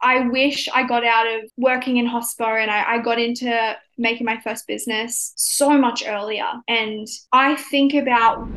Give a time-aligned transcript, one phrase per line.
[0.00, 4.24] I wish I got out of working in hospo and I, I got into making
[4.24, 6.46] my first business so much earlier.
[6.68, 8.48] And I think about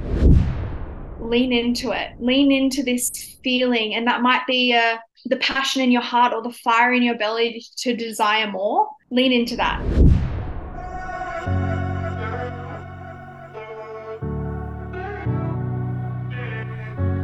[1.19, 3.09] lean into it, lean into this
[3.43, 3.96] feeling.
[3.96, 7.17] And that might be uh, the passion in your heart or the fire in your
[7.17, 8.87] belly to desire more.
[9.10, 9.81] Lean into that.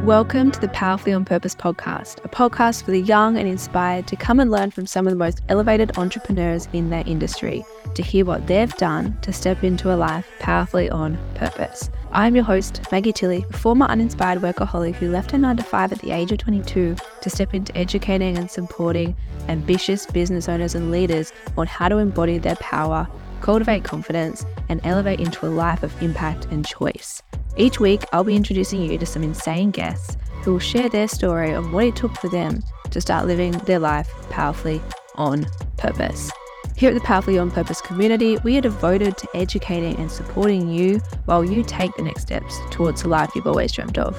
[0.08, 4.16] Welcome to the Powerfully on Purpose podcast, a podcast for the young and inspired to
[4.16, 7.62] come and learn from some of the most elevated entrepreneurs in their industry,
[7.94, 11.90] to hear what they've done to step into a life powerfully on purpose.
[12.10, 15.92] I'm your host, Maggie Tilley, a former uninspired workaholic who left her 9 to 5
[15.92, 19.14] at the age of 22 to step into educating and supporting
[19.48, 23.06] ambitious business owners and leaders on how to embody their power,
[23.42, 27.22] cultivate confidence, and elevate into a life of impact and choice.
[27.58, 31.52] Each week, I'll be introducing you to some insane guests who will share their story
[31.52, 34.80] of what it took for them to start living their life powerfully
[35.16, 35.46] on
[35.76, 36.30] purpose.
[36.78, 41.00] Here at the Powerfully on Purpose community, we are devoted to educating and supporting you
[41.24, 44.16] while you take the next steps towards the life you've always dreamt of.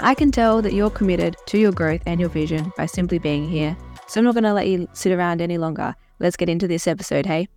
[0.00, 3.48] I can tell that you're committed to your growth and your vision by simply being
[3.48, 3.74] here.
[4.06, 5.94] So I'm not going to let you sit around any longer.
[6.18, 7.48] Let's get into this episode, hey?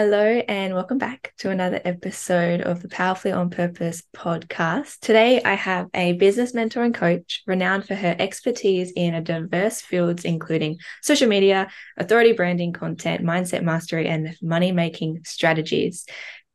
[0.00, 5.00] Hello, and welcome back to another episode of the Powerfully on Purpose podcast.
[5.00, 9.80] Today, I have a business mentor and coach renowned for her expertise in a diverse
[9.80, 16.06] fields, including social media, authority branding, content, mindset mastery, and money making strategies.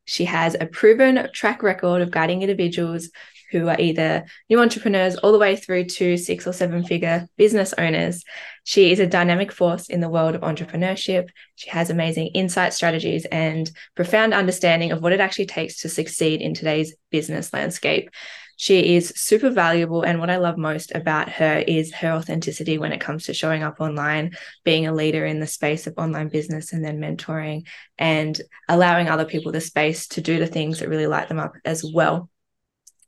[0.05, 3.09] She has a proven track record of guiding individuals
[3.51, 7.73] who are either new entrepreneurs all the way through to six or seven figure business
[7.77, 8.23] owners.
[8.63, 11.29] She is a dynamic force in the world of entrepreneurship.
[11.55, 16.41] She has amazing insight strategies and profound understanding of what it actually takes to succeed
[16.41, 18.09] in today's business landscape.
[18.55, 20.03] She is super valuable.
[20.03, 23.63] And what I love most about her is her authenticity when it comes to showing
[23.63, 28.39] up online, being a leader in the space of online business, and then mentoring and
[28.69, 31.83] allowing other people the space to do the things that really light them up as
[31.83, 32.29] well.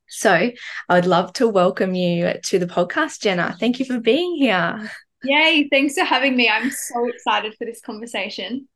[0.07, 3.55] So I would love to welcome you to the podcast, Jenna.
[3.59, 4.91] Thank you for being here.
[5.23, 6.49] Yay, thanks for having me.
[6.49, 8.67] I'm so excited for this conversation.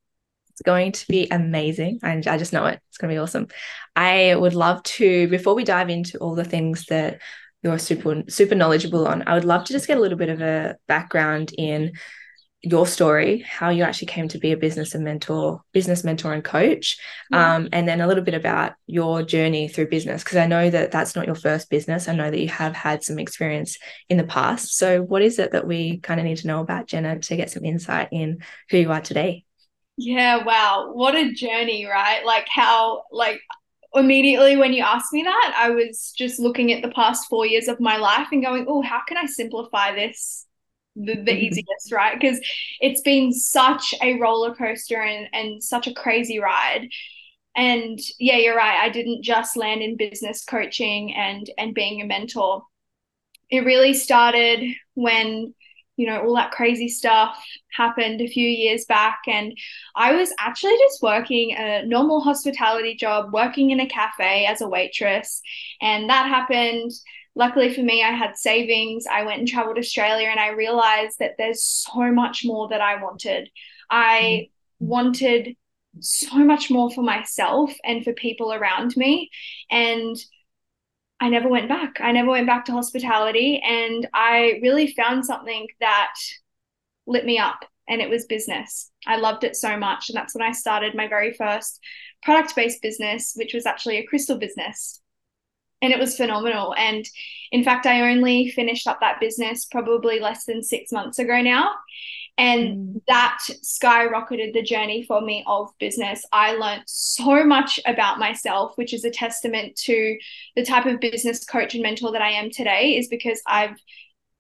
[0.52, 2.00] It's going to be amazing.
[2.04, 2.80] And I just know it.
[2.90, 3.48] It's going to be awesome.
[3.96, 7.22] I would love to, before we dive into all the things that
[7.62, 10.42] you're super super knowledgeable on, I would love to just get a little bit of
[10.42, 11.94] a background in
[12.62, 16.44] your story, how you actually came to be a business and mentor, business mentor and
[16.44, 16.98] coach,
[17.32, 17.56] yeah.
[17.56, 20.92] um, and then a little bit about your journey through business, because I know that
[20.92, 22.10] that's not your first business.
[22.10, 23.78] I know that you have had some experience
[24.10, 24.78] in the past.
[24.78, 27.50] So, what is it that we kind of need to know about Jenna to get
[27.50, 28.40] some insight in
[28.70, 29.46] who you are today?
[29.96, 32.26] Yeah, wow, what a journey, right?
[32.26, 33.40] Like how, like
[33.94, 37.68] immediately when you asked me that, I was just looking at the past four years
[37.70, 40.46] of my life and going, oh, how can I simplify this
[40.96, 41.38] the, the mm-hmm.
[41.38, 42.20] easiest, right?
[42.20, 42.40] Because
[42.80, 46.90] it's been such a roller coaster and, and such a crazy ride.
[47.56, 48.80] And yeah, you're right.
[48.80, 52.64] I didn't just land in business coaching and and being a mentor.
[53.50, 54.64] It really started
[54.94, 55.54] when
[56.00, 57.38] you know all that crazy stuff
[57.76, 59.52] happened a few years back and
[59.98, 64.68] i was actually just working a normal hospitality job working in a cafe as a
[64.68, 65.42] waitress
[65.82, 66.90] and that happened
[67.36, 69.06] luckily for me, I had savings.
[69.10, 73.02] I went and traveled Australia and I realized that there's so much more that I
[73.02, 73.50] wanted.
[73.90, 74.50] I
[74.82, 74.86] mm-hmm.
[74.88, 75.56] wanted
[76.00, 79.30] so much more for myself and for people around me.
[79.72, 80.16] And
[81.20, 82.00] I never went back.
[82.00, 83.62] I never went back to hospitality.
[83.64, 86.14] And I really found something that
[87.08, 88.92] lit me up, and it was business.
[89.08, 90.10] I loved it so much.
[90.10, 91.80] And that's when I started my very first
[92.22, 95.02] product based business, which was actually a crystal business
[95.82, 96.76] and it was phenomenal.
[96.76, 97.08] And
[97.52, 101.72] in fact, I only finished up that business probably less than six months ago now.
[102.38, 103.02] And mm.
[103.08, 106.24] that skyrocketed the journey for me of business.
[106.32, 110.18] I learned so much about myself, which is a testament to
[110.56, 113.78] the type of business coach and mentor that I am today, is because I've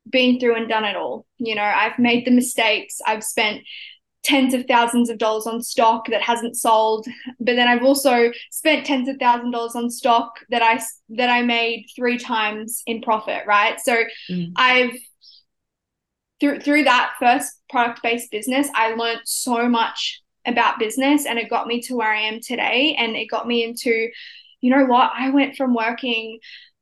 [0.09, 1.25] been through and done it all.
[1.39, 3.63] You know, I've made the mistakes, I've spent
[4.23, 7.07] tens of thousands of dollars on stock that hasn't sold.
[7.39, 11.29] But then i've also spent tens of thousands of dollars on stock that i that
[11.29, 13.79] i made three times in profit right?
[13.79, 14.51] So mm.
[14.55, 14.97] i've
[16.39, 21.49] through through that first product based business i learned so much about business and it
[21.49, 24.09] got me to where i am today and it got me into
[24.61, 25.11] you know what?
[25.15, 26.39] I went from working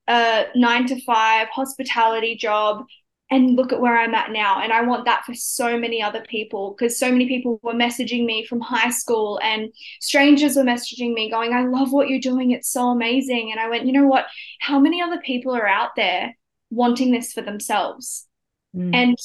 [0.08, 2.86] a 9 to 5 hospitality job
[3.30, 4.62] and look at where I'm at now.
[4.62, 8.26] And I want that for so many other people because so many people were messaging
[8.26, 12.52] me from high school and strangers were messaging me going, I love what you're doing.
[12.52, 13.52] It's so amazing.
[13.52, 14.28] And I went, you know what?
[14.60, 16.38] How many other people are out there
[16.70, 18.26] wanting this for themselves?
[18.74, 18.96] Mm.
[18.96, 19.18] And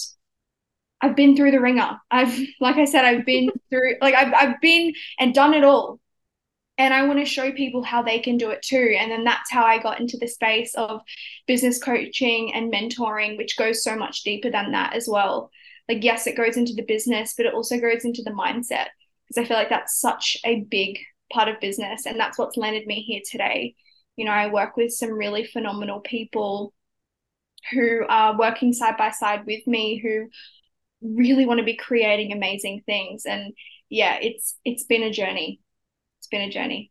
[1.01, 1.99] I've been through the ringer.
[2.11, 6.01] I've, like I said, I've been through, like, I've, I've been and done it all.
[6.79, 8.97] And I want to show people how they can do it too.
[8.99, 11.03] And then that's how I got into the space of
[11.47, 15.51] business coaching and mentoring, which goes so much deeper than that as well.
[15.89, 18.87] Like, yes, it goes into the business, but it also goes into the mindset
[19.29, 20.99] because I feel like that's such a big
[21.33, 22.07] part of business.
[22.07, 23.75] And that's what's landed me here today.
[24.17, 26.73] You know, I work with some really phenomenal people
[27.71, 30.29] who are working side by side with me who
[31.03, 33.53] really want to be creating amazing things and
[33.89, 35.61] yeah it's it's been a journey
[36.33, 36.91] been a journey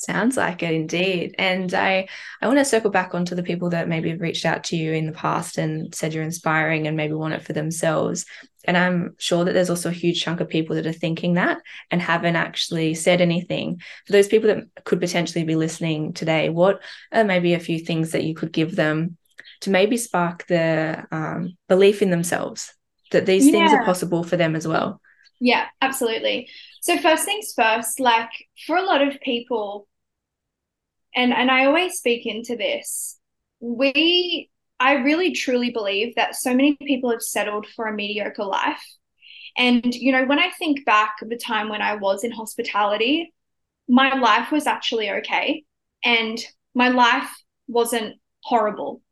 [0.00, 1.34] Sounds like it indeed.
[1.38, 2.08] And I
[2.40, 4.92] I want to circle back onto the people that maybe have reached out to you
[4.92, 8.24] in the past and said you're inspiring and maybe want it for themselves.
[8.64, 11.58] And I'm sure that there's also a huge chunk of people that are thinking that
[11.90, 13.80] and haven't actually said anything.
[14.06, 16.80] For those people that could potentially be listening today, what
[17.10, 19.16] are maybe a few things that you could give them
[19.62, 22.72] to maybe spark the um, belief in themselves
[23.10, 23.52] that these yeah.
[23.52, 25.00] things are possible for them as well.
[25.40, 26.50] Yeah, absolutely.
[26.80, 28.30] So first things first, like
[28.66, 29.88] for a lot of people,
[31.14, 33.18] and and I always speak into this,
[33.60, 38.84] we I really truly believe that so many people have settled for a mediocre life.
[39.56, 43.34] And you know, when I think back of the time when I was in hospitality,
[43.88, 45.64] my life was actually okay
[46.04, 46.38] and
[46.74, 47.28] my life
[47.66, 49.02] wasn't horrible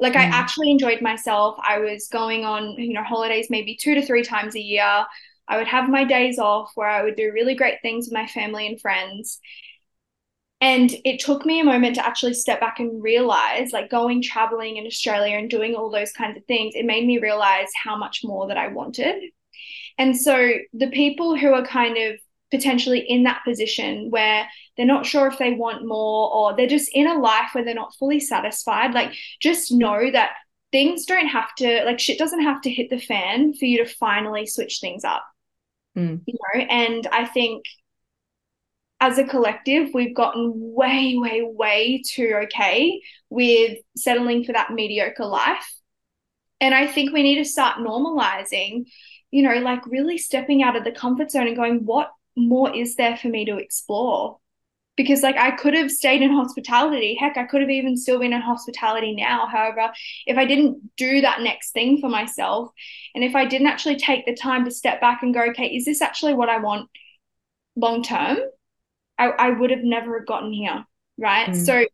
[0.00, 0.20] like mm.
[0.20, 1.56] I actually enjoyed myself.
[1.62, 5.04] I was going on, you know, holidays maybe two to three times a year.
[5.50, 8.28] I would have my days off where I would do really great things with my
[8.28, 9.40] family and friends.
[10.60, 14.76] And it took me a moment to actually step back and realize, like going traveling
[14.76, 18.20] in Australia and doing all those kinds of things, it made me realize how much
[18.22, 19.16] more that I wanted.
[19.98, 22.20] And so the people who are kind of
[22.52, 26.90] potentially in that position where they're not sure if they want more or they're just
[26.92, 30.30] in a life where they're not fully satisfied like just know that
[30.72, 33.94] things don't have to like shit doesn't have to hit the fan for you to
[33.94, 35.24] finally switch things up
[35.96, 36.20] mm.
[36.26, 37.64] you know and i think
[39.00, 43.00] as a collective we've gotten way way way too okay
[43.30, 45.72] with settling for that mediocre life
[46.60, 48.84] and i think we need to start normalizing
[49.30, 52.96] you know like really stepping out of the comfort zone and going what more is
[52.96, 54.38] there for me to explore?
[55.00, 57.16] Because like I could have stayed in hospitality.
[57.18, 59.46] Heck, I could have even still been in hospitality now.
[59.46, 59.90] However,
[60.26, 62.70] if I didn't do that next thing for myself,
[63.14, 65.86] and if I didn't actually take the time to step back and go, okay, is
[65.86, 66.90] this actually what I want
[67.76, 68.40] long term?
[69.18, 70.84] I, I would have never gotten here.
[71.16, 71.48] Right.
[71.48, 71.64] Mm.
[71.64, 71.86] So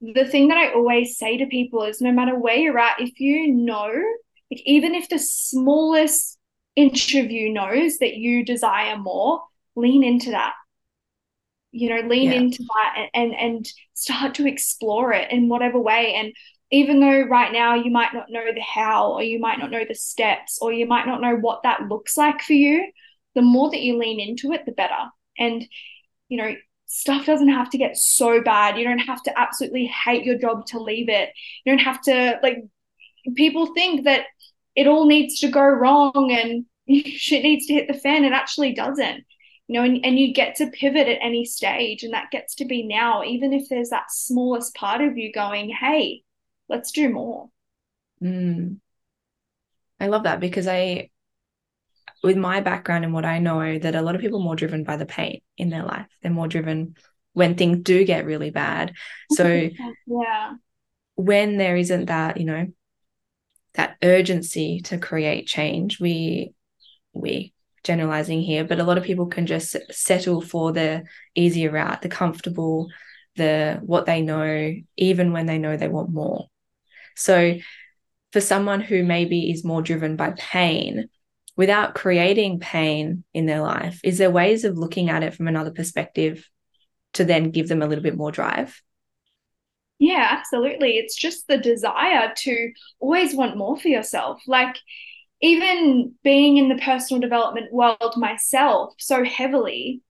[0.00, 3.20] the thing that I always say to people is no matter where you're at, if
[3.20, 3.92] you know,
[4.50, 6.38] like even if the smallest
[6.76, 9.42] interview knows that you desire more,
[9.76, 10.54] lean into that
[11.70, 12.38] you know lean yeah.
[12.38, 16.14] into that and, and and start to explore it in whatever way.
[16.14, 16.32] And
[16.70, 19.84] even though right now you might not know the how or you might not know
[19.86, 22.90] the steps or you might not know what that looks like for you
[23.34, 25.10] the more that you lean into it the better.
[25.38, 25.64] And
[26.28, 26.54] you know
[26.86, 28.78] stuff doesn't have to get so bad.
[28.78, 31.30] You don't have to absolutely hate your job to leave it.
[31.64, 32.64] You don't have to like
[33.36, 34.24] people think that
[34.74, 36.64] it all needs to go wrong and
[37.06, 38.24] shit needs to hit the fan.
[38.24, 39.24] It actually doesn't
[39.68, 42.64] you know, and, and you get to pivot at any stage, and that gets to
[42.64, 46.22] be now, even if there's that smallest part of you going, hey,
[46.70, 47.50] let's do more.
[48.22, 48.78] Mm.
[50.00, 51.10] I love that because I,
[52.22, 54.84] with my background and what I know, that a lot of people are more driven
[54.84, 56.06] by the pain in their life.
[56.22, 56.96] They're more driven
[57.34, 58.94] when things do get really bad.
[59.32, 59.68] So,
[60.06, 60.54] yeah,
[61.14, 62.68] when there isn't that, you know,
[63.74, 66.54] that urgency to create change, we,
[67.12, 67.52] we
[67.88, 71.04] generalizing here, but a lot of people can just settle for the
[71.34, 72.90] easier route, the comfortable,
[73.36, 76.48] the what they know, even when they know they want more.
[77.16, 77.54] So,
[78.32, 81.08] for someone who maybe is more driven by pain,
[81.56, 85.70] without creating pain in their life, is there ways of looking at it from another
[85.70, 86.46] perspective
[87.14, 88.82] to then give them a little bit more drive?
[89.98, 90.98] Yeah, absolutely.
[90.98, 94.42] It's just the desire to always want more for yourself.
[94.46, 94.76] Like,
[95.40, 100.02] even being in the personal development world myself so heavily,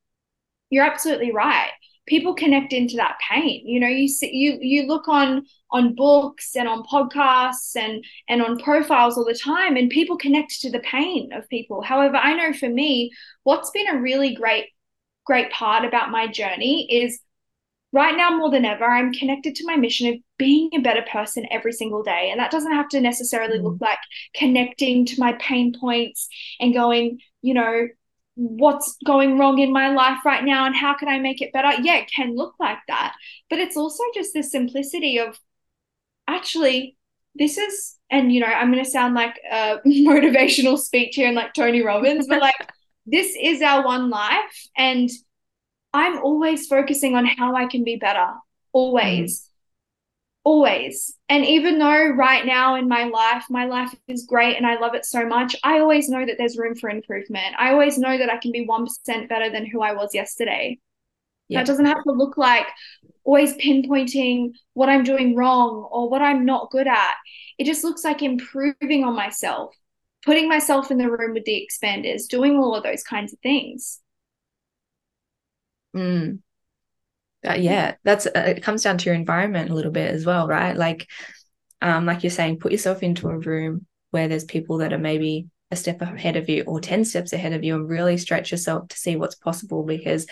[0.71, 1.71] you're absolutely right.
[2.07, 3.67] People connect into that pain.
[3.67, 8.41] You know, you see, you you look on on books and on podcasts and and
[8.41, 11.83] on profiles all the time, and people connect to the pain of people.
[11.83, 13.11] However, I know for me,
[13.43, 14.67] what's been a really great
[15.27, 17.21] great part about my journey is
[17.93, 21.47] right now more than ever, I'm connected to my mission of being a better person
[21.51, 22.29] every single day.
[22.31, 23.65] And that doesn't have to necessarily mm.
[23.65, 23.99] look like
[24.35, 26.29] connecting to my pain points
[26.61, 27.89] and going, you know,
[28.35, 31.81] what's going wrong in my life right now and how can I make it better?
[31.83, 33.15] Yeah, it can look like that.
[33.51, 35.39] But it's also just the simplicity of
[36.29, 36.97] actually
[37.35, 41.37] this is and you know i'm going to sound like a motivational speech here and
[41.37, 42.55] like tony robbins but like
[43.07, 45.09] this is our one life and
[45.93, 48.33] i'm always focusing on how i can be better
[48.73, 49.49] always mm.
[50.45, 54.79] always and even though right now in my life my life is great and i
[54.79, 58.17] love it so much i always know that there's room for improvement i always know
[58.19, 60.79] that i can be 1% better than who i was yesterday
[61.49, 61.61] yeah.
[61.61, 62.67] that doesn't have to look like
[63.25, 67.15] always pinpointing what i'm doing wrong or what i'm not good at
[67.59, 69.75] it just looks like improving on myself,
[70.25, 74.01] putting myself in the room with the expanders, doing all of those kinds of things.
[75.99, 76.41] Mm.
[77.49, 80.49] Uh, yeah, that's uh, it comes down to your environment a little bit as well,
[80.49, 80.77] right?
[80.77, 81.09] Like,
[81.81, 85.49] um, like you're saying, put yourself into a room where there's people that are maybe
[85.71, 88.89] a step ahead of you or 10 steps ahead of you and really stretch yourself
[88.89, 90.27] to see what's possible because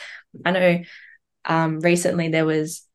[0.47, 0.83] i know
[1.45, 2.87] um, recently there was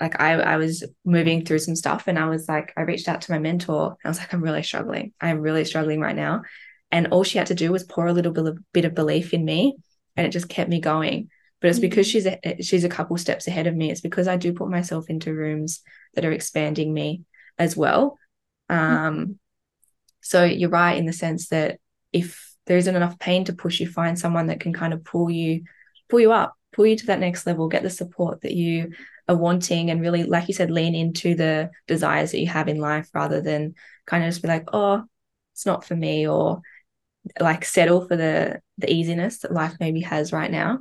[0.00, 3.22] like I, I was moving through some stuff and I was like, I reached out
[3.22, 3.96] to my mentor.
[4.04, 5.12] I was like, I'm really struggling.
[5.20, 6.42] I'm really struggling right now.
[6.90, 9.32] And all she had to do was pour a little bit of, bit of belief
[9.32, 9.76] in me
[10.16, 11.28] and it just kept me going.
[11.64, 12.34] But it's because mm-hmm.
[12.42, 13.90] she's a, she's a couple steps ahead of me.
[13.90, 15.80] It's because I do put myself into rooms
[16.12, 17.22] that are expanding me
[17.56, 18.18] as well.
[18.70, 19.06] Mm-hmm.
[19.06, 19.38] Um,
[20.20, 21.78] so you're right in the sense that
[22.12, 25.30] if there isn't enough pain to push you, find someone that can kind of pull
[25.30, 25.62] you,
[26.10, 28.92] pull you up, pull you to that next level, get the support that you
[29.26, 32.78] are wanting and really like you said lean into the desires that you have in
[32.78, 35.02] life rather than kind of just be like oh
[35.54, 36.60] it's not for me or
[37.40, 40.78] like settle for the the easiness that life maybe has right now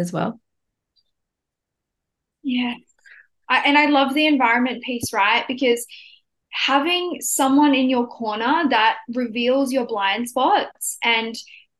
[0.00, 0.40] as well.
[2.42, 2.74] Yeah.
[3.48, 5.44] I, and i love the environment piece right?
[5.48, 5.84] Because
[6.50, 11.34] having someone in your corner that reveals your blind spots and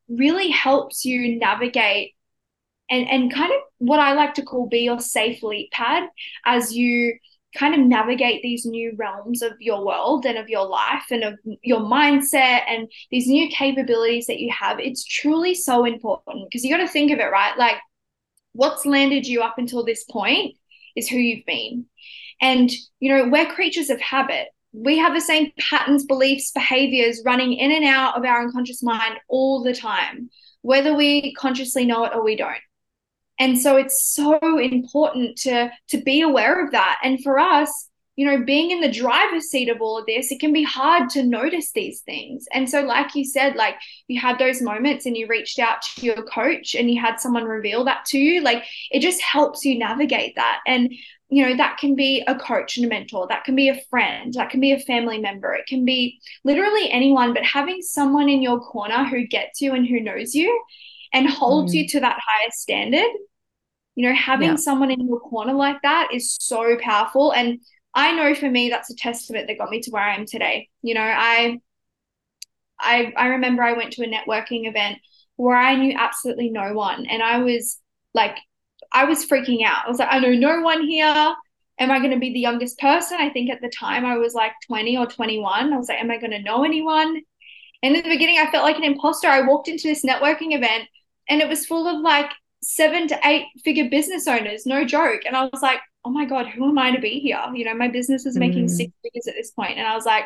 [0.07, 2.13] really helps you navigate
[2.89, 6.03] and and kind of what I like to call be your safe leap pad
[6.45, 7.17] as you
[7.57, 11.37] kind of navigate these new realms of your world and of your life and of
[11.63, 14.79] your mindset and these new capabilities that you have.
[14.79, 17.57] It's truly so important because you got to think of it right?
[17.57, 17.75] Like
[18.53, 20.55] what's landed you up until this point
[20.95, 21.85] is who you've been.
[22.41, 24.47] And you know we're creatures of habit.
[24.73, 29.15] We have the same patterns beliefs behaviors running in and out of our unconscious mind
[29.27, 30.29] all the time
[30.61, 32.57] whether we consciously know it or we don't.
[33.39, 36.99] And so it's so important to to be aware of that.
[37.03, 40.39] And for us you know being in the driver's seat of all of this it
[40.39, 43.75] can be hard to notice these things and so like you said like
[44.07, 47.45] you had those moments and you reached out to your coach and you had someone
[47.45, 50.93] reveal that to you like it just helps you navigate that and
[51.29, 54.33] you know that can be a coach and a mentor that can be a friend
[54.33, 58.41] that can be a family member it can be literally anyone but having someone in
[58.41, 60.63] your corner who gets you and who knows you
[61.13, 61.77] and holds mm.
[61.77, 63.09] you to that higher standard
[63.95, 64.55] you know, having yeah.
[64.55, 67.33] someone in your corner like that is so powerful.
[67.33, 67.59] And
[67.93, 70.69] I know for me, that's a testament that got me to where I am today.
[70.81, 71.59] You know, I,
[72.79, 74.99] I, I remember I went to a networking event
[75.35, 77.79] where I knew absolutely no one, and I was
[78.13, 78.37] like,
[78.91, 79.85] I was freaking out.
[79.85, 81.35] I was like, I know no one here.
[81.79, 83.17] Am I going to be the youngest person?
[83.19, 85.73] I think at the time I was like 20 or 21.
[85.73, 87.21] I was like, am I going to know anyone?
[87.81, 89.27] And in the beginning, I felt like an imposter.
[89.27, 90.87] I walked into this networking event
[91.29, 92.29] and it was full of like
[92.61, 95.21] seven to eight figure business owners, no joke.
[95.25, 97.41] And I was like, oh my God, who am I to be here?
[97.53, 98.69] You know, my business is making mm.
[98.69, 99.77] six figures at this point.
[99.77, 100.25] And I was like,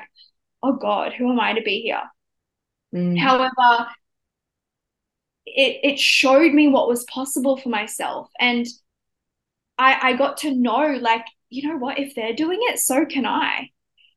[0.63, 2.01] oh God, who am I to be here?
[2.93, 3.17] Mm.
[3.17, 3.89] However,
[5.45, 8.29] it it showed me what was possible for myself.
[8.39, 8.65] And
[9.77, 13.25] I I got to know like, you know what, if they're doing it, so can
[13.25, 13.69] I.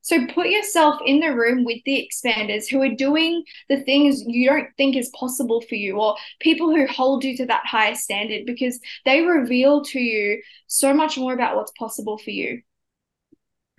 [0.08, 4.48] So put yourself in the room with the expanders who are doing the things you
[4.48, 8.46] don't think is possible for you, or people who hold you to that higher standard
[8.46, 12.62] because they reveal to you so much more about what's possible for you.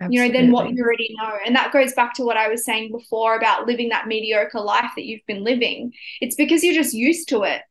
[0.00, 0.24] Absolutely.
[0.24, 1.32] You know, than what you already know.
[1.44, 4.92] And that goes back to what I was saying before about living that mediocre life
[4.94, 5.92] that you've been living.
[6.20, 7.62] It's because you're just used to it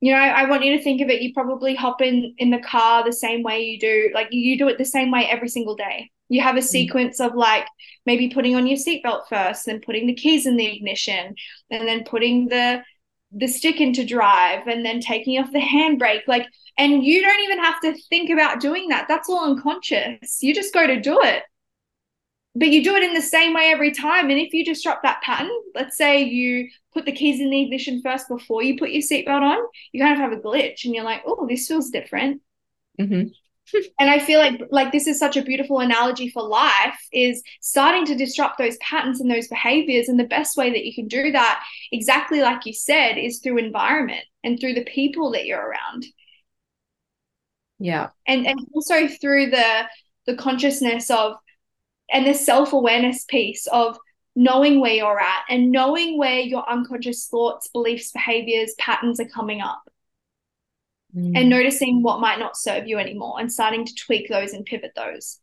[0.00, 2.58] you know i want you to think of it you probably hop in in the
[2.58, 5.74] car the same way you do like you do it the same way every single
[5.74, 6.64] day you have a mm.
[6.64, 7.66] sequence of like
[8.04, 11.34] maybe putting on your seatbelt first then putting the keys in the ignition
[11.70, 12.82] and then putting the
[13.32, 16.46] the stick into drive and then taking off the handbrake like
[16.78, 20.72] and you don't even have to think about doing that that's all unconscious you just
[20.72, 21.42] go to do it
[22.56, 24.30] but you do it in the same way every time.
[24.30, 28.00] And if you disrupt that pattern, let's say you put the keys in the ignition
[28.02, 29.58] first before you put your seatbelt on,
[29.92, 32.40] you kind of have a glitch and you're like, oh, this feels different.
[32.98, 33.28] Mm-hmm.
[33.98, 38.04] And I feel like like this is such a beautiful analogy for life is starting
[38.06, 40.08] to disrupt those patterns and those behaviors.
[40.08, 43.58] And the best way that you can do that, exactly like you said, is through
[43.58, 46.06] environment and through the people that you're around.
[47.78, 48.10] Yeah.
[48.26, 49.84] And and also through the
[50.26, 51.34] the consciousness of
[52.12, 53.98] and the self-awareness piece of
[54.36, 59.60] knowing where you're at and knowing where your unconscious thoughts, beliefs, behaviors, patterns are coming
[59.60, 59.82] up.
[61.16, 61.32] Mm.
[61.34, 64.92] And noticing what might not serve you anymore and starting to tweak those and pivot
[64.94, 65.40] those.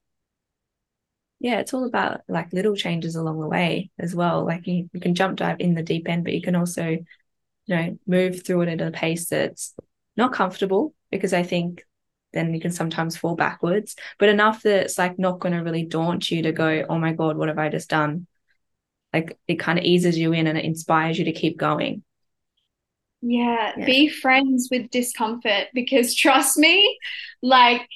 [1.39, 4.45] Yeah, it's all about like little changes along the way as well.
[4.45, 7.05] Like you, you can jump dive in the deep end, but you can also, you
[7.67, 9.73] know, move through it at a pace that's
[10.15, 11.83] not comfortable because I think
[12.33, 15.85] then you can sometimes fall backwards, but enough that it's like not going to really
[15.85, 18.27] daunt you to go, oh my God, what have I just done?
[19.11, 22.03] Like it kind of eases you in and it inspires you to keep going.
[23.25, 26.99] Yeah, yeah, be friends with discomfort because trust me,
[27.41, 27.87] like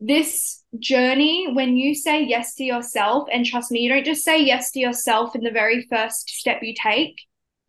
[0.00, 4.42] this journey, when you say yes to yourself, and trust me, you don't just say
[4.42, 7.20] yes to yourself in the very first step you take.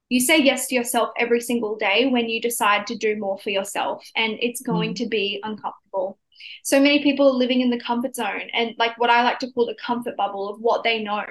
[0.08, 3.50] You say yes to yourself every single day when you decide to do more for
[3.50, 4.98] yourself, and it's going mm.
[4.98, 6.18] to be uncomfortable.
[6.64, 9.52] So many people are living in the comfort zone and like what I like to
[9.52, 11.26] call the comfort bubble of what they know.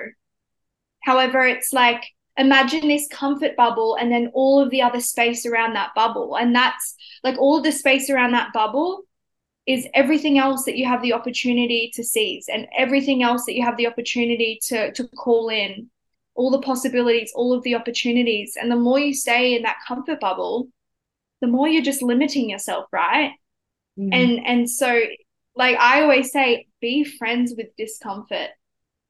[1.02, 2.04] However, it's like
[2.36, 6.36] imagine this comfort bubble and then all of the other space around that bubble.
[6.36, 9.02] And that's like all the space around that bubble
[9.66, 13.64] is everything else that you have the opportunity to seize and everything else that you
[13.64, 15.88] have the opportunity to to call in
[16.34, 20.20] all the possibilities all of the opportunities and the more you stay in that comfort
[20.20, 20.68] bubble
[21.40, 23.32] the more you're just limiting yourself right
[23.98, 24.10] mm.
[24.12, 25.00] and and so
[25.56, 28.50] like i always say be friends with discomfort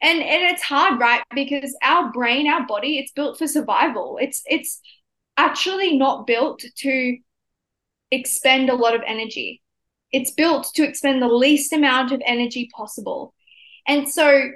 [0.00, 1.22] and and it's hard right?
[1.34, 4.18] Because our brain our body it's built for survival.
[4.20, 4.80] It's it's
[5.36, 7.18] actually not built to
[8.10, 9.62] expend a lot of energy.
[10.12, 13.34] It's built to expend the least amount of energy possible.
[13.86, 14.50] And so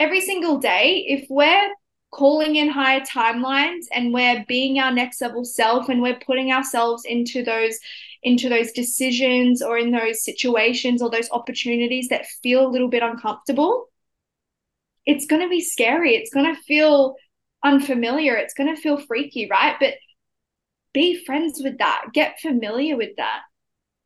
[0.00, 1.70] every single day if we're
[2.14, 7.04] calling in higher timelines and we're being our next level self and we're putting ourselves
[7.04, 7.78] into those
[8.22, 13.02] into those decisions or in those situations or those opportunities that feel a little bit
[13.02, 13.88] uncomfortable
[15.06, 16.14] it's going to be scary.
[16.14, 17.16] It's going to feel
[17.62, 18.36] unfamiliar.
[18.36, 19.76] It's going to feel freaky, right?
[19.78, 19.94] But
[20.92, 22.06] be friends with that.
[22.12, 23.40] Get familiar with that.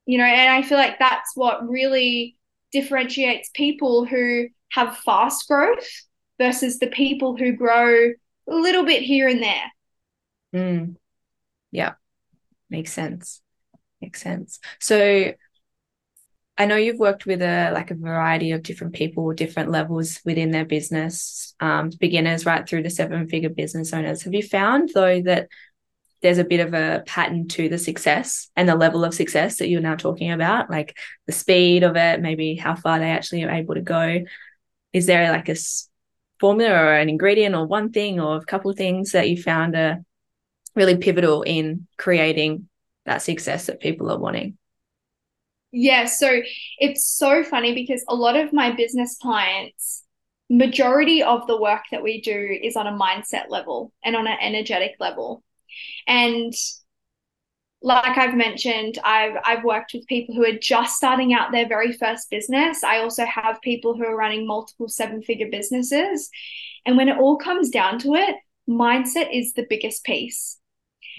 [0.07, 2.37] You know, and I feel like that's what really
[2.73, 5.87] differentiates people who have fast growth
[6.39, 8.11] versus the people who grow
[8.49, 9.73] a little bit here and there.
[10.55, 10.97] Mm.
[11.71, 11.95] Yeah,
[12.71, 13.43] makes sense.
[14.01, 14.61] Makes sense.
[14.79, 15.33] So
[16.61, 20.51] I know you've worked with a like a variety of different people, different levels within
[20.51, 24.23] their business, um, beginners right through to seven figure business owners.
[24.23, 25.49] Have you found though that
[26.21, 29.69] there's a bit of a pattern to the success and the level of success that
[29.69, 33.51] you're now talking about, like the speed of it, maybe how far they actually are
[33.51, 34.25] able to go?
[34.93, 35.55] Is there like a
[36.41, 39.77] formula or an ingredient or one thing or a couple of things that you found
[39.77, 39.99] are
[40.75, 42.69] really pivotal in creating
[43.07, 44.59] that success that people are wanting?
[45.71, 46.41] Yeah, so
[46.79, 50.05] it's so funny because a lot of my business clients,
[50.49, 54.39] majority of the work that we do is on a mindset level and on an
[54.41, 55.43] energetic level.
[56.07, 56.55] And
[57.83, 61.93] like I've mentioned, I've I've worked with people who are just starting out their very
[61.93, 62.83] first business.
[62.83, 66.31] I also have people who are running multiple seven-figure businesses.
[66.87, 68.37] And when it all comes down to it,
[68.69, 70.59] mindset is the biggest piece.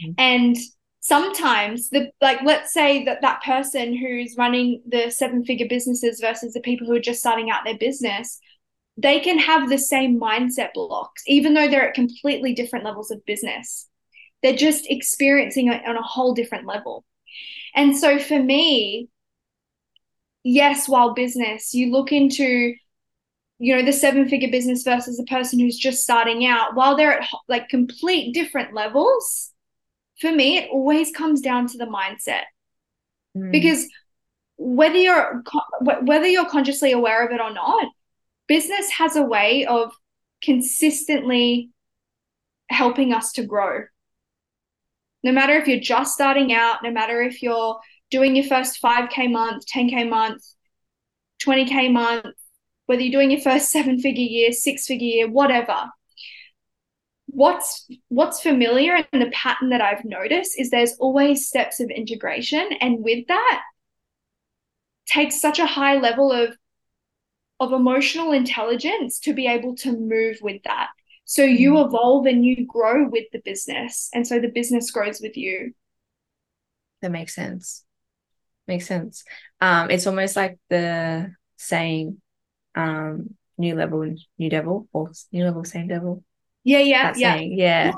[0.04, 0.12] Mm-hmm.
[0.18, 0.58] And
[1.02, 6.54] sometimes the like let's say that that person who's running the seven figure businesses versus
[6.54, 8.40] the people who are just starting out their business
[9.02, 13.26] they can have the same mindset blocks even though they're at completely different levels of
[13.26, 13.88] business.
[14.42, 17.04] They're just experiencing it on a whole different level.
[17.76, 19.10] And so for me
[20.44, 22.74] yes while business you look into
[23.60, 27.20] you know the seven figure business versus the person who's just starting out while they're
[27.20, 29.54] at like complete different levels
[30.19, 32.43] for me, it always comes down to the mindset.
[33.38, 33.51] Mm.
[33.51, 33.88] Because
[34.58, 35.43] whether you're
[35.82, 37.88] whether you're consciously aware of it or not,
[38.47, 39.93] business has a way of
[40.43, 41.69] consistently
[42.69, 43.84] helping us to grow.
[45.23, 47.79] No matter if you're just starting out, no matter if you're
[48.10, 50.41] doing your first 5k month, 10k month,
[51.43, 52.36] 20k month,
[52.86, 55.89] whether you're doing your first seven figure year, six figure year, whatever,
[57.32, 62.70] what's what's familiar and the pattern that I've noticed is there's always steps of integration.
[62.82, 63.62] And with that
[65.06, 66.56] takes such a high level of
[67.60, 70.88] of emotional intelligence to be able to move with that.
[71.26, 71.86] So you mm.
[71.86, 74.10] evolve and you grow with the business.
[74.13, 75.74] And so the business grows with you.
[77.02, 77.84] That makes sense.
[78.68, 79.24] Makes sense.
[79.62, 82.22] Um it's almost like the saying
[82.76, 86.24] um new level new devil or new level same devil
[86.63, 87.36] yeah, yeah, yeah.
[87.36, 87.58] Saying.
[87.58, 87.91] yeah.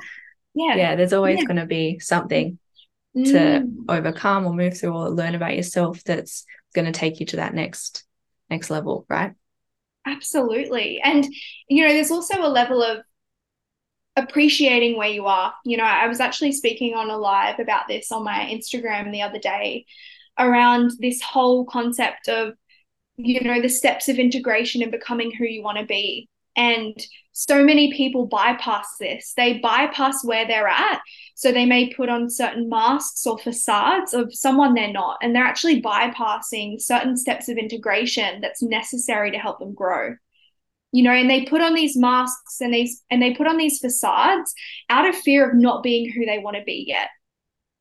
[0.53, 0.75] Yeah.
[0.75, 0.95] Yeah.
[0.95, 1.45] There's always yeah.
[1.45, 2.59] going to be something
[3.15, 3.25] mm.
[3.25, 6.45] to overcome or move through or learn about yourself that's
[6.75, 8.03] going to take you to that next
[8.49, 9.33] next level, right?
[10.05, 10.99] Absolutely.
[11.01, 11.25] And,
[11.67, 13.03] you know, there's also a level of
[14.15, 15.53] appreciating where you are.
[15.63, 19.21] You know, I was actually speaking on a live about this on my Instagram the
[19.21, 19.85] other day
[20.37, 22.53] around this whole concept of,
[23.15, 26.27] you know, the steps of integration and becoming who you want to be.
[26.57, 26.97] And
[27.33, 29.33] so many people bypass this.
[29.35, 31.01] They bypass where they're at.
[31.35, 35.17] So they may put on certain masks or facades of someone they're not.
[35.21, 40.15] And they're actually bypassing certain steps of integration that's necessary to help them grow
[40.91, 43.79] you know and they put on these masks and these and they put on these
[43.79, 44.53] facades
[44.89, 47.09] out of fear of not being who they want to be yet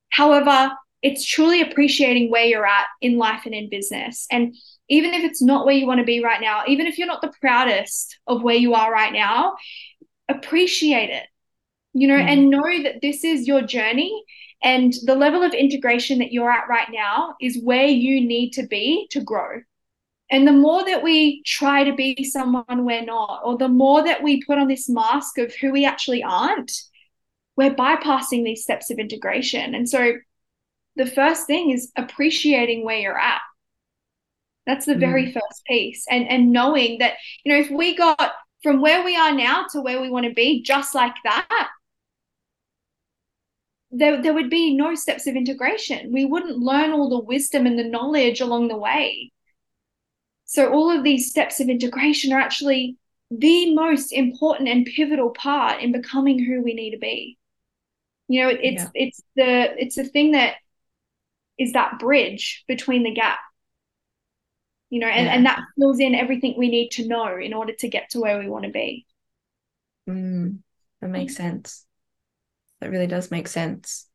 [0.09, 4.55] however it's truly appreciating where you're at in life and in business and
[4.89, 7.21] even if it's not where you want to be right now even if you're not
[7.21, 9.55] the proudest of where you are right now
[10.29, 11.25] appreciate it
[11.93, 12.27] you know mm.
[12.27, 14.23] and know that this is your journey
[14.63, 18.63] and the level of integration that you're at right now is where you need to
[18.67, 19.59] be to grow
[20.31, 24.23] and the more that we try to be someone we're not, or the more that
[24.23, 26.71] we put on this mask of who we actually aren't,
[27.57, 29.75] we're bypassing these steps of integration.
[29.75, 30.13] And so
[30.95, 33.41] the first thing is appreciating where you're at.
[34.65, 34.99] That's the mm.
[34.99, 36.05] very first piece.
[36.09, 39.81] And and knowing that, you know, if we got from where we are now to
[39.81, 41.69] where we want to be just like that,
[43.91, 46.11] there, there would be no steps of integration.
[46.13, 49.31] We wouldn't learn all the wisdom and the knowledge along the way.
[50.45, 52.97] So all of these steps of integration are actually
[53.29, 57.37] the most important and pivotal part in becoming who we need to be.
[58.27, 58.89] You know, it, it's yeah.
[58.93, 60.55] it's the it's the thing that
[61.61, 63.37] is that bridge between the gap.
[64.89, 65.33] You know, and, yeah.
[65.33, 68.39] and that fills in everything we need to know in order to get to where
[68.39, 69.05] we want to be.
[70.09, 70.57] Mm,
[70.99, 71.85] that makes sense.
[72.81, 74.07] That really does make sense.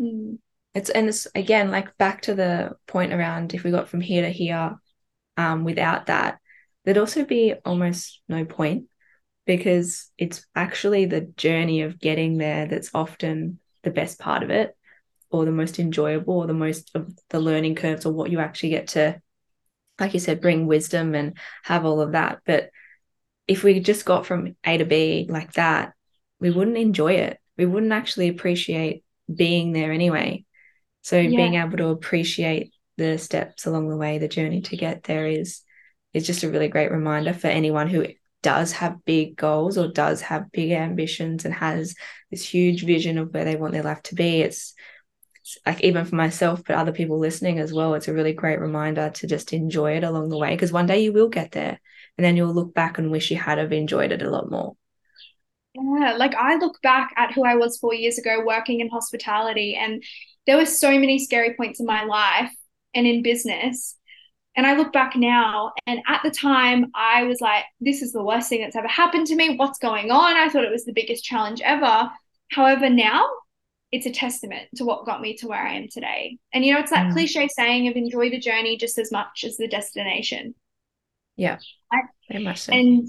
[0.00, 0.38] Mm.
[0.72, 4.22] It's and it's again like back to the point around if we got from here
[4.22, 4.76] to here,
[5.36, 6.38] um, without that,
[6.84, 8.84] there'd also be almost no point
[9.46, 14.74] because it's actually the journey of getting there that's often the best part of it
[15.34, 18.70] or the most enjoyable or the most of the learning curves or what you actually
[18.70, 19.20] get to
[19.98, 22.70] like you said bring wisdom and have all of that but
[23.46, 25.92] if we just got from a to b like that
[26.40, 30.44] we wouldn't enjoy it we wouldn't actually appreciate being there anyway
[31.02, 31.36] so yeah.
[31.36, 35.60] being able to appreciate the steps along the way, the journey to get there is
[36.12, 38.06] is just a really great reminder for anyone who
[38.42, 41.94] does have big goals or does have big ambitions and has
[42.30, 44.42] this huge vision of where they want their life to be.
[44.42, 44.74] It's, it's
[45.66, 49.10] like even for myself, but other people listening as well, it's a really great reminder
[49.10, 51.80] to just enjoy it along the way because one day you will get there
[52.16, 54.76] and then you'll look back and wish you had have enjoyed it a lot more.
[55.74, 59.74] Yeah, like I look back at who I was four years ago working in hospitality,
[59.74, 60.04] and
[60.46, 62.52] there were so many scary points in my life
[62.94, 63.96] and in business.
[64.56, 68.22] And I look back now, and at the time, I was like, this is the
[68.22, 69.56] worst thing that's ever happened to me.
[69.56, 70.36] What's going on?
[70.36, 72.08] I thought it was the biggest challenge ever.
[72.52, 73.28] However, now
[73.94, 76.36] it's a testament to what got me to where I am today.
[76.52, 77.12] And, you know, it's that mm.
[77.12, 80.56] cliche saying of enjoy the journey just as much as the destination.
[81.36, 81.58] Yeah.
[82.28, 82.72] very much so.
[82.72, 83.06] And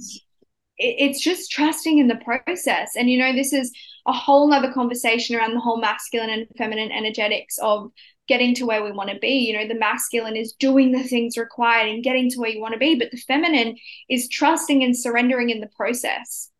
[0.77, 2.91] it's just trusting in the process.
[2.95, 3.71] And, you know, this is
[4.05, 7.89] a whole nother conversation around the whole masculine and feminine energetics of
[8.27, 9.39] getting to where we want to be.
[9.39, 12.73] You know, the masculine is doing the things required and getting to where you want
[12.73, 13.75] to be, but the feminine
[14.07, 16.51] is trusting and surrendering in the process.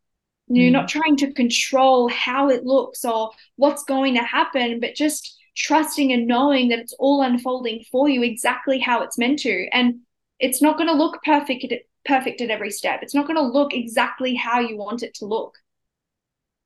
[0.48, 0.74] You're mm.
[0.74, 6.12] not trying to control how it looks or what's going to happen, but just trusting
[6.12, 9.66] and knowing that it's all unfolding for you exactly how it's meant to.
[9.72, 10.00] And
[10.38, 13.00] it's not going to look perfect at, perfect at every step.
[13.02, 15.56] It's not going to look exactly how you want it to look.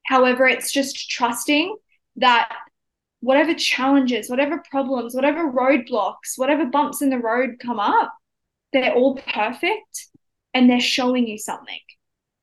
[0.04, 1.76] However, it's just trusting
[2.16, 2.52] that
[3.20, 8.12] whatever challenges, whatever problems, whatever roadblocks, whatever bumps in the road come up,
[8.72, 10.08] they're all perfect
[10.52, 11.78] and they're showing you something.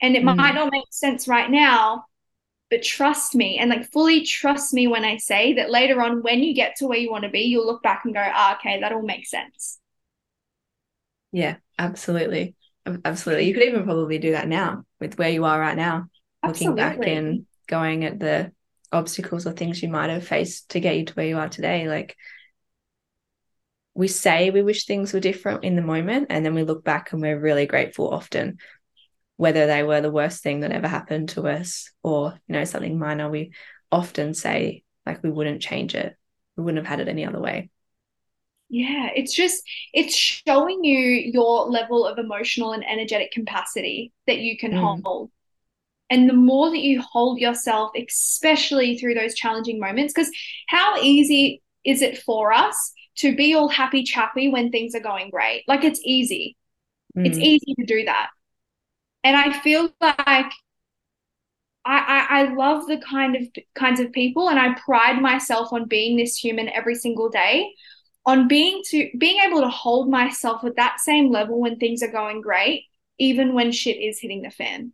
[0.01, 0.36] And it mm.
[0.36, 2.05] might not make sense right now,
[2.69, 6.43] but trust me and like fully trust me when I say that later on, when
[6.43, 8.79] you get to where you want to be, you'll look back and go, ah, okay,
[8.81, 9.79] that all makes sense.
[11.31, 12.55] Yeah, absolutely.
[13.03, 13.47] Absolutely.
[13.47, 16.07] You could even probably do that now with where you are right now,
[16.43, 16.83] absolutely.
[16.83, 18.51] looking back and going at the
[18.91, 21.88] obstacles or things you might have faced to get you to where you are today
[21.88, 22.15] like
[23.93, 27.12] we say we wish things were different in the moment and then we look back
[27.12, 28.57] and we're really grateful often
[29.38, 33.00] whether they were the worst thing that ever happened to us or you know something
[33.00, 33.52] minor we
[33.91, 36.15] often say like we wouldn't change it
[36.56, 37.69] we wouldn't have had it any other way
[38.69, 44.58] yeah it's just it's showing you your level of emotional and energetic capacity that you
[44.58, 45.02] can mm.
[45.04, 45.32] hold
[46.10, 50.32] and the more that you hold yourself, especially through those challenging moments, because
[50.67, 55.30] how easy is it for us to be all happy chappy when things are going
[55.30, 55.63] great?
[55.67, 56.56] Like it's easy.
[57.17, 57.28] Mm.
[57.28, 58.30] It's easy to do that.
[59.28, 60.52] And I feel like I,
[61.86, 63.44] I, I love the kind of
[63.76, 67.74] kinds of people and I pride myself on being this human every single day
[68.26, 72.12] on being to being able to hold myself at that same level when things are
[72.12, 72.86] going great
[73.20, 74.94] even when shit is hitting the fan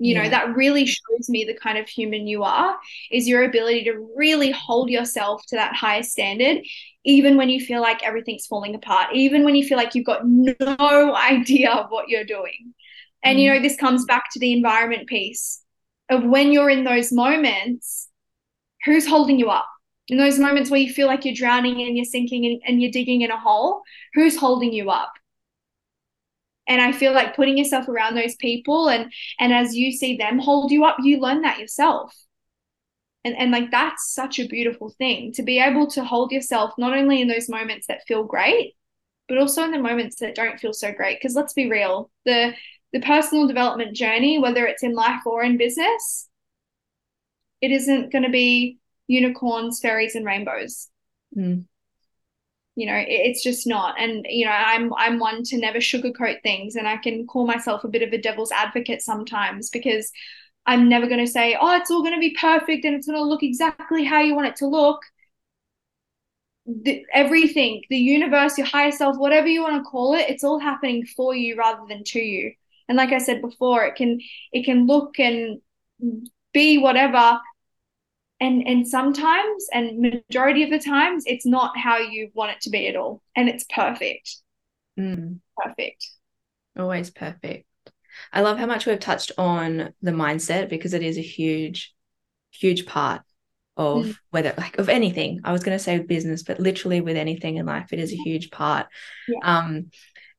[0.00, 0.24] you yeah.
[0.24, 2.76] know that really shows me the kind of human you are
[3.12, 6.58] is your ability to really hold yourself to that higher standard
[7.04, 10.26] even when you feel like everything's falling apart even when you feel like you've got
[10.26, 12.74] no idea what you're doing
[13.22, 13.42] and mm.
[13.42, 15.62] you know this comes back to the environment piece
[16.10, 18.08] of when you're in those moments
[18.84, 19.68] who's holding you up?
[20.08, 22.90] In those moments where you feel like you're drowning and you're sinking and, and you're
[22.90, 23.82] digging in a hole
[24.14, 25.12] who's holding you up?
[26.68, 30.38] And i feel like putting yourself around those people and and as you see them
[30.38, 32.14] hold you up you learn that yourself.
[33.24, 36.96] And and like that's such a beautiful thing to be able to hold yourself not
[36.96, 38.74] only in those moments that feel great
[39.28, 41.18] but also in the moments that don't feel so great.
[41.18, 42.52] Because let's be real the
[42.92, 46.28] the personal development journey whether it's in life or in business
[47.62, 50.88] it isn't going to be unicorns fairies and rainbows.
[51.36, 51.64] Mm.
[52.74, 53.98] You know it, it's just not.
[53.98, 57.84] And you know i'm i'm one to never sugarcoat things and i can call myself
[57.84, 60.10] a bit of a devil's advocate sometimes because
[60.66, 63.18] i'm never going to say oh it's all going to be perfect and it's going
[63.18, 65.02] to look exactly how you want it to look.
[66.64, 70.60] The, everything the universe your higher self whatever you want to call it it's all
[70.60, 72.52] happening for you rather than to you
[72.88, 74.18] and like i said before it can
[74.52, 75.60] it can look and
[76.52, 77.38] be whatever.
[78.40, 82.70] And and sometimes and majority of the times it's not how you want it to
[82.70, 83.22] be at all.
[83.36, 84.36] And it's perfect.
[84.98, 85.38] Mm.
[85.56, 86.06] perfect.
[86.76, 87.66] Always perfect.
[88.32, 91.94] I love how much we've touched on the mindset because it is a huge
[92.50, 93.22] huge part
[93.76, 94.16] of mm.
[94.30, 95.40] whether like of anything.
[95.44, 98.16] I was going to say business but literally with anything in life it is a
[98.16, 98.88] huge part.
[99.28, 99.38] Yeah.
[99.44, 99.90] um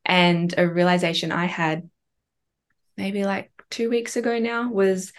[0.06, 1.89] and a realization i had
[2.97, 5.13] maybe like two weeks ago now was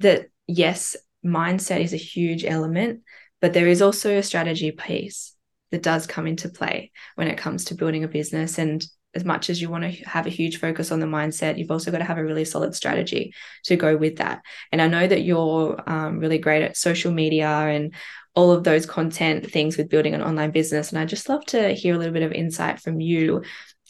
[0.00, 3.02] that yes mindset is a huge element,
[3.40, 5.34] but there is also a strategy piece
[5.70, 8.58] that does come into play when it comes to building a business.
[8.58, 11.70] And as much as you want to have a huge focus on the mindset, you've
[11.70, 14.42] also got to have a really solid strategy to go with that.
[14.72, 17.94] And I know that you're um, really great at social media and
[18.34, 20.90] all of those content things with building an online business.
[20.90, 23.42] And I just love to hear a little bit of insight from you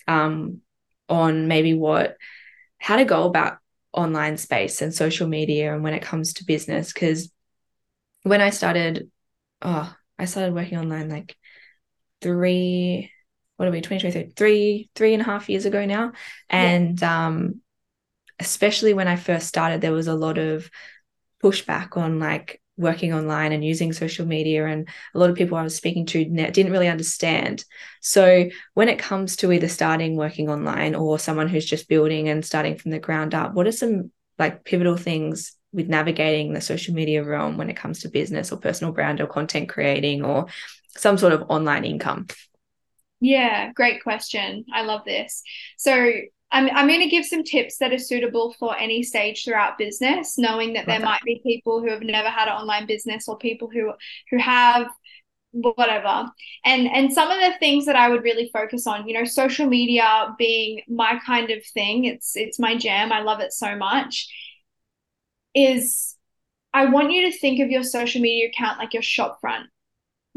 [0.06, 0.60] um,
[1.08, 2.16] on maybe what,
[2.78, 3.58] how to go about
[3.92, 7.30] online space and social media and when it comes to business because
[8.22, 9.10] when i started
[9.62, 11.36] oh i started working online like
[12.20, 13.10] three
[13.56, 16.12] what are we 2023 three three and a half years ago now
[16.50, 17.26] and yeah.
[17.26, 17.60] um
[18.38, 20.70] especially when i first started there was a lot of
[21.42, 25.62] pushback on like working online and using social media and a lot of people i
[25.62, 27.64] was speaking to didn't really understand.
[28.00, 32.44] So when it comes to either starting working online or someone who's just building and
[32.44, 36.94] starting from the ground up what are some like pivotal things with navigating the social
[36.94, 40.46] media realm when it comes to business or personal brand or content creating or
[40.96, 42.26] some sort of online income?
[43.20, 44.64] Yeah great question.
[44.72, 45.42] I love this.
[45.76, 46.12] So
[46.50, 50.38] I'm, I'm going to give some tips that are suitable for any stage throughout business,
[50.38, 53.68] knowing that there might be people who have never had an online business or people
[53.68, 53.92] who
[54.30, 54.88] who have
[55.52, 56.30] whatever.
[56.64, 59.66] And and some of the things that i would really focus on you know social
[59.66, 64.28] media being my kind of thing it's it's my jam i love it so much
[65.54, 66.16] is
[66.74, 69.68] i want you to think of your social media account like your shop front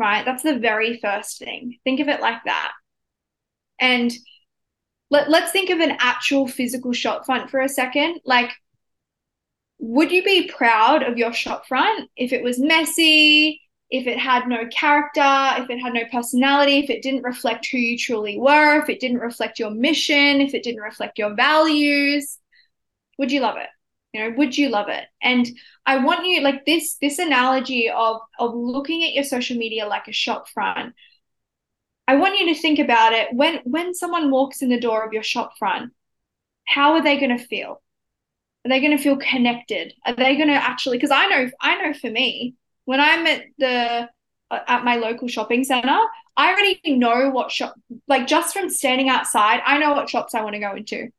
[0.01, 0.25] right?
[0.25, 1.77] That's the very first thing.
[1.83, 2.71] Think of it like that.
[3.79, 4.11] And
[5.11, 8.21] let, let's think of an actual physical shop front for a second.
[8.25, 8.49] Like,
[9.77, 14.47] would you be proud of your shop front if it was messy, if it had
[14.47, 18.79] no character, if it had no personality, if it didn't reflect who you truly were,
[18.81, 22.37] if it didn't reflect your mission, if it didn't reflect your values?
[23.17, 23.69] Would you love it?
[24.13, 25.05] You know, would you love it?
[25.21, 25.47] And
[25.85, 30.07] I want you like this this analogy of of looking at your social media like
[30.07, 30.93] a shop front.
[32.07, 35.13] I want you to think about it when when someone walks in the door of
[35.13, 35.93] your shop front,
[36.65, 37.81] how are they going to feel?
[38.65, 39.93] Are they going to feel connected?
[40.05, 43.43] Are they going to actually because I know I know for me, when I'm at
[43.57, 44.09] the
[44.51, 45.97] at my local shopping center,
[46.37, 47.75] I already know what shop
[48.07, 51.09] like just from standing outside, I know what shops I want to go into.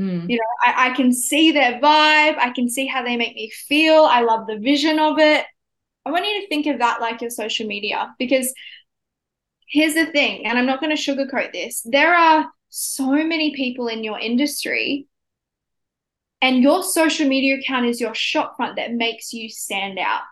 [0.00, 0.28] Mm.
[0.28, 3.50] You know, I, I can see their vibe, I can see how they make me
[3.50, 4.04] feel.
[4.04, 5.44] I love the vision of it.
[6.06, 8.52] I want you to think of that like your social media because
[9.68, 11.82] here's the thing, and I'm not going to sugarcoat this.
[11.84, 15.06] There are so many people in your industry,
[16.42, 20.22] and your social media account is your shopfront that makes you stand out.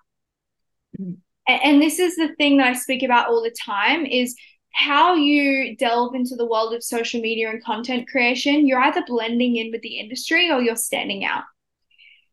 [1.00, 1.14] Mm-hmm.
[1.48, 4.36] And, and this is the thing that I speak about all the time is
[4.72, 9.56] how you delve into the world of social media and content creation, you're either blending
[9.56, 11.44] in with the industry or you're standing out.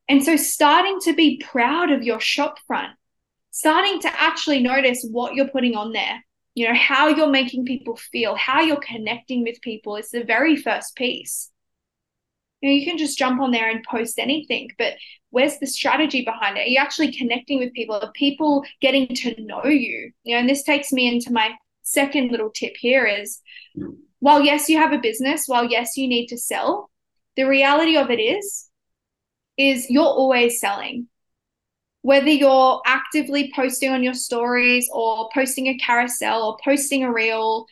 [0.08, 2.94] And so, starting to be proud of your shop front,
[3.52, 6.24] starting to actually notice what you're putting on there,
[6.56, 10.56] you know, how you're making people feel, how you're connecting with people is the very
[10.56, 11.52] first piece.
[12.62, 14.96] You know, you can just jump on there and post anything, but
[15.30, 16.62] where's the strategy behind it?
[16.62, 17.96] Are you actually connecting with people?
[17.96, 20.12] Are people getting to know you?
[20.24, 21.52] You know, and this takes me into my
[21.84, 23.40] second little tip here is
[24.20, 26.90] while yes, you have a business, while yes, you need to sell,
[27.36, 28.68] the reality of it is,
[29.58, 31.08] is you're always selling.
[32.02, 37.66] Whether you're actively posting on your stories or posting a carousel or posting a reel,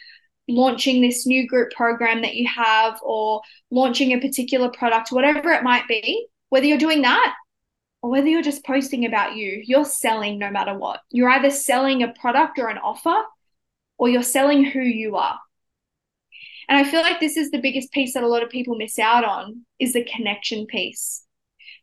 [0.47, 5.63] launching this new group program that you have or launching a particular product, whatever it
[5.63, 7.33] might be, whether you're doing that
[8.01, 11.01] or whether you're just posting about you, you're selling no matter what.
[11.09, 13.23] You're either selling a product or an offer
[13.97, 15.39] or you're selling who you are.
[16.69, 18.99] And I feel like this is the biggest piece that a lot of people miss
[18.99, 21.23] out on is the connection piece.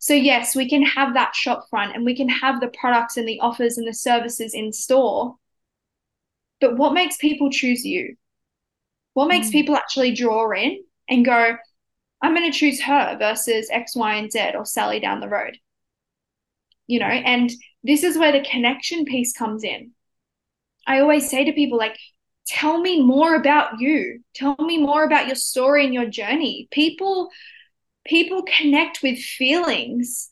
[0.05, 3.27] So yes, we can have that shop front and we can have the products and
[3.27, 5.37] the offers and the services in store.
[6.61, 8.17] But what makes people choose you?
[9.15, 9.53] What makes mm.
[9.53, 11.57] people actually draw in and go,
[12.21, 15.57] I'm going to choose her versus X, Y, and Z or Sally down the road?
[16.87, 17.51] You know, and
[17.83, 19.93] this is where the connection piece comes in.
[20.87, 21.97] I always say to people, like,
[22.47, 24.21] tell me more about you.
[24.35, 26.69] Tell me more about your story and your journey.
[26.73, 27.31] People,
[28.07, 30.31] people connect with feelings.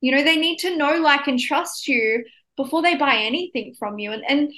[0.00, 2.24] You know, they need to know, like, and trust you
[2.56, 4.12] before they buy anything from you.
[4.12, 4.52] And and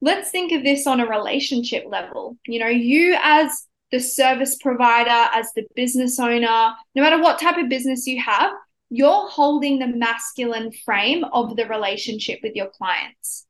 [0.00, 2.36] let's think of this on a relationship level.
[2.46, 7.56] You know, you as the service provider, as the business owner, no matter what type
[7.56, 8.52] of business you have,
[8.90, 13.46] you're holding the masculine frame of the relationship with your clients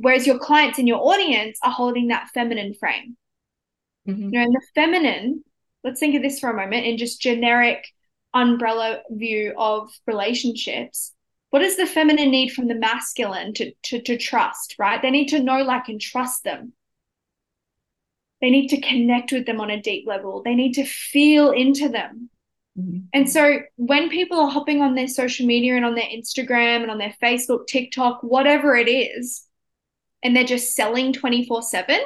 [0.00, 3.16] whereas your clients and your audience are holding that feminine frame
[4.08, 4.22] mm-hmm.
[4.22, 5.44] you know and the feminine
[5.84, 7.86] let's think of this for a moment in just generic
[8.34, 11.12] umbrella view of relationships.
[11.50, 15.02] What does the feminine need from the masculine to, to, to trust right?
[15.02, 16.72] They need to know like and trust them.
[18.40, 20.42] They need to connect with them on a deep level.
[20.42, 22.30] They need to feel into them.
[22.78, 22.98] Mm-hmm.
[23.12, 26.90] and so when people are hopping on their social media and on their instagram and
[26.92, 29.44] on their facebook tiktok whatever it is
[30.22, 32.00] and they're just selling 24 7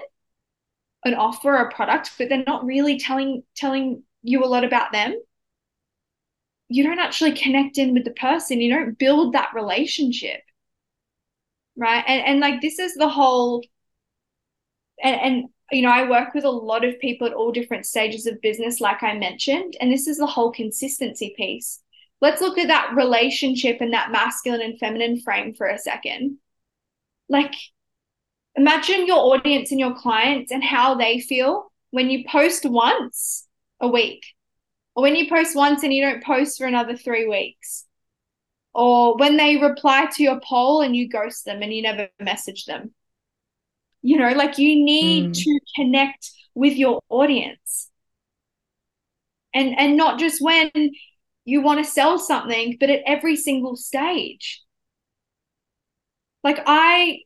[1.04, 5.14] an offer a product but they're not really telling telling you a lot about them.
[6.68, 8.60] You don't actually connect in with the person.
[8.60, 10.40] You don't build that relationship
[11.76, 12.04] right?
[12.06, 13.62] And and like this is the whole
[15.02, 18.26] and and you know i work with a lot of people at all different stages
[18.26, 21.80] of business like i mentioned and this is the whole consistency piece.
[22.20, 26.38] Let's look at that relationship and that masculine and feminine frame for a second.
[27.28, 27.54] Like
[28.56, 33.46] imagine your audience and your clients and how they feel when you post once
[33.80, 34.24] a week
[34.94, 37.84] or when you post once and you don't post for another three weeks
[38.74, 42.64] or when they reply to your poll and you ghost them and you never message
[42.64, 42.92] them.
[44.02, 45.34] You know like you need mm.
[45.34, 47.90] to connect with your audience.
[49.54, 50.70] And and not just when
[51.44, 54.62] you want to sell something but at every single stage.
[56.42, 57.20] Like i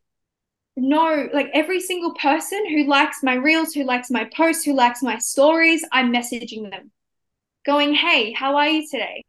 [0.80, 5.02] know like every single person who likes my reels, who likes my posts, who likes
[5.02, 6.90] my stories, I'm messaging them,
[7.64, 9.24] going, Hey, how are you today?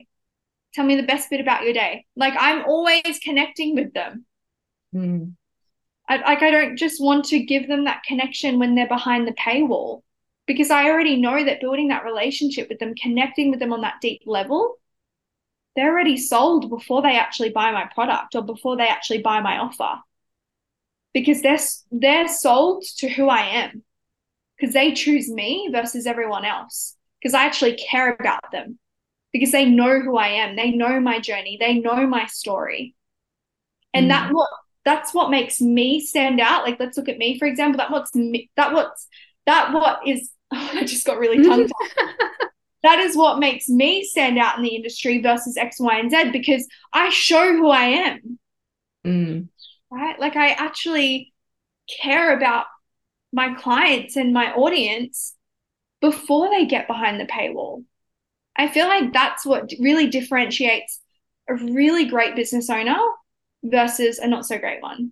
[0.74, 2.06] Tell me the best bit about your day.
[2.16, 4.26] Like I'm always connecting with them.
[4.94, 5.34] Mm.
[6.08, 9.34] I, like I don't just want to give them that connection when they're behind the
[9.34, 10.02] paywall
[10.48, 14.02] because I already know that building that relationship with them, connecting with them on that
[14.02, 14.78] deep level,
[15.76, 19.60] they're already sold before they actually buy my product or before they actually buy my
[19.60, 20.00] offer
[21.14, 21.60] because they're
[21.92, 23.84] they're sold to who I am
[24.58, 28.78] because they choose me versus everyone else because I actually care about them
[29.34, 30.56] because they know who I am.
[30.56, 31.58] They know my journey.
[31.60, 32.96] They know my story.
[33.94, 34.10] And mm.
[34.10, 34.50] that what
[34.86, 36.64] that's what makes me stand out.
[36.64, 37.78] Like let's look at me for example.
[37.78, 39.08] That what's me, that what's
[39.46, 41.70] that what is oh, I just got really tongue
[42.82, 46.32] that is what makes me stand out in the industry versus X, Y, and Z
[46.32, 48.40] because I show who I am.
[49.06, 49.48] Mm
[49.92, 50.20] right?
[50.20, 51.34] Like I actually
[52.02, 52.66] care about
[53.32, 55.36] my clients and my audience
[56.02, 57.84] before they get behind the paywall.
[58.56, 61.00] I feel like that's what really differentiates
[61.48, 62.98] a really great business owner
[63.64, 65.12] versus a not so great one.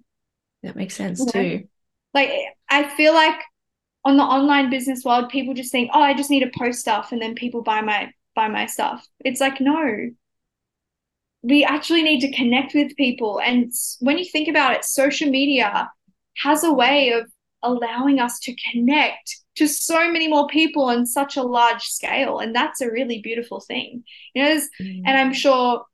[0.63, 1.67] That makes sense you too.
[2.13, 2.31] Like
[2.69, 3.39] I feel like
[4.05, 7.11] on the online business world, people just think, oh, I just need to post stuff
[7.11, 9.05] and then people buy my buy my stuff.
[9.19, 10.09] It's like, no,
[11.47, 13.39] we actually need to connect with people.
[13.39, 15.89] And when you think about it, social media
[16.43, 17.29] has a way of
[17.63, 22.39] allowing us to connect to so many more people on such a large scale.
[22.39, 24.03] And that's a really beautiful thing.
[24.35, 25.01] You know, mm.
[25.05, 25.85] and I'm sure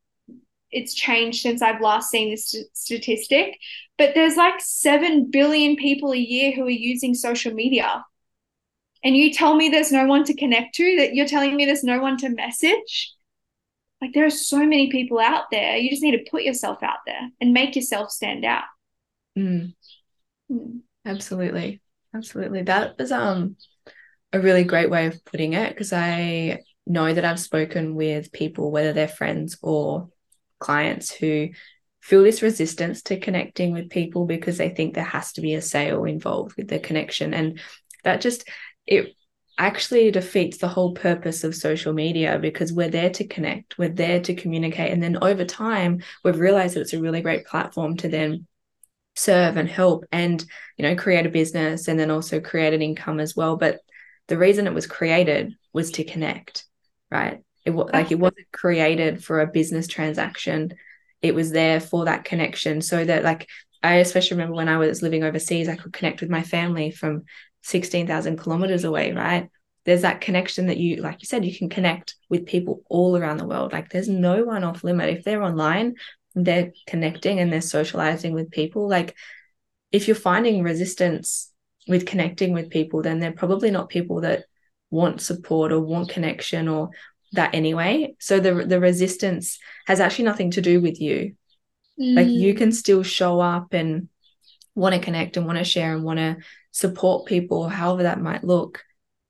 [0.72, 3.58] it's changed since I've last seen this st- statistic,
[3.98, 8.04] but there's like 7 billion people a year who are using social media.
[9.04, 11.84] And you tell me there's no one to connect to, that you're telling me there's
[11.84, 13.14] no one to message.
[14.04, 15.78] Like there are so many people out there.
[15.78, 18.66] You just need to put yourself out there and make yourself stand out.
[19.40, 19.74] Mm.
[20.52, 20.82] Mm.
[21.06, 21.82] Absolutely.
[22.14, 22.64] Absolutely.
[22.64, 23.56] That was um
[24.34, 28.72] a really great way of putting it because I know that I've spoken with people,
[28.72, 30.10] whether they're friends or
[30.60, 31.52] clients, who
[32.02, 35.62] feel this resistance to connecting with people because they think there has to be a
[35.62, 37.34] sale involved with the connection.
[37.34, 37.62] And
[38.04, 38.50] that just
[38.86, 39.16] it
[39.58, 44.20] actually defeats the whole purpose of social media because we're there to connect, we're there
[44.22, 44.92] to communicate.
[44.92, 48.48] And then over time, we've realized that it's a really great platform to then
[49.16, 50.44] serve and help and
[50.76, 53.56] you know create a business and then also create an income as well.
[53.58, 53.80] But
[54.28, 56.66] the reason it was created was to connect
[57.14, 57.42] right?
[57.64, 60.74] It was like it wasn't created for a business transaction.
[61.22, 63.48] It was there for that connection so that like
[63.82, 67.24] i especially remember when i was living overseas i could connect with my family from
[67.64, 69.50] 16,000 kilometers away right?
[69.86, 73.38] There's that connection that you like you said you can connect with people all around
[73.38, 73.74] the world.
[73.74, 75.10] Like there's no one off limit.
[75.10, 75.96] If they're online
[76.36, 78.88] they're connecting and they're socializing with people.
[78.88, 79.16] Like
[79.92, 81.52] if you're finding resistance
[81.88, 84.46] with connecting with people then they're probably not people that
[84.90, 86.92] want support or want connection or
[87.34, 88.16] that anyway.
[88.20, 91.36] So the the resistance has actually nothing to do with you.
[92.00, 92.16] Mm.
[92.16, 92.58] like you mm.
[92.58, 94.10] can still show up and
[94.74, 96.38] want to connect and want to share and want to
[96.74, 98.84] support people however that might look.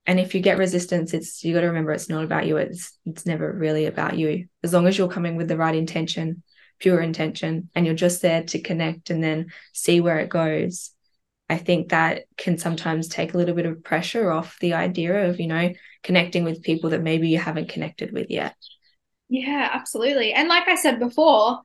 [0.08, 2.98] And if you get resistance it's you got to remember it's not about you it's
[3.06, 4.48] it's never really about you.
[4.64, 6.42] As long as you're coming with the right intention
[6.80, 10.92] pure intention and you're just there to connect and then see where it goes
[11.50, 15.40] i think that can sometimes take a little bit of pressure off the idea of
[15.40, 15.72] you know
[16.04, 18.56] connecting with people that maybe you haven't connected with yet.
[19.30, 20.34] Yeah absolutely.
[20.34, 21.62] And like i said before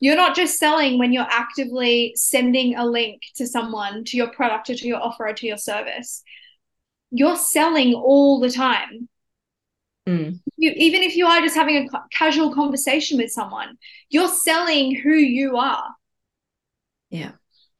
[0.00, 4.68] you're not just selling when you're actively sending a link to someone to your product
[4.68, 6.22] or to your offer or to your service
[7.10, 9.08] you're selling all the time
[10.06, 10.38] Mm.
[10.56, 13.76] You, even if you are just having a casual conversation with someone,
[14.08, 15.94] you're selling who you are.
[17.10, 17.32] Yeah.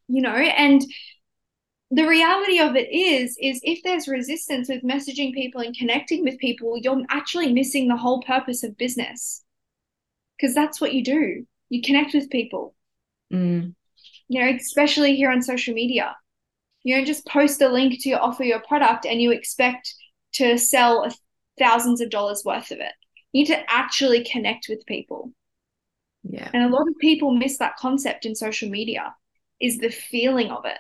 [0.08, 0.82] You know, and
[1.90, 6.38] the reality of it is is if there's resistance with messaging people and connecting with
[6.38, 9.44] people, you're actually missing the whole purpose of business.
[10.36, 11.46] Because that's what you do.
[11.68, 12.74] You connect with people.
[13.32, 13.74] Mm.
[14.28, 16.16] You know, especially here on social media.
[16.82, 19.92] You don't just post a link to your offer your product and you expect
[20.34, 21.12] to sell
[21.58, 22.92] thousands of dollars worth of it.
[23.32, 25.32] You need to actually connect with people.
[26.22, 26.48] Yeah.
[26.52, 29.14] And a lot of people miss that concept in social media
[29.60, 30.78] is the feeling of it.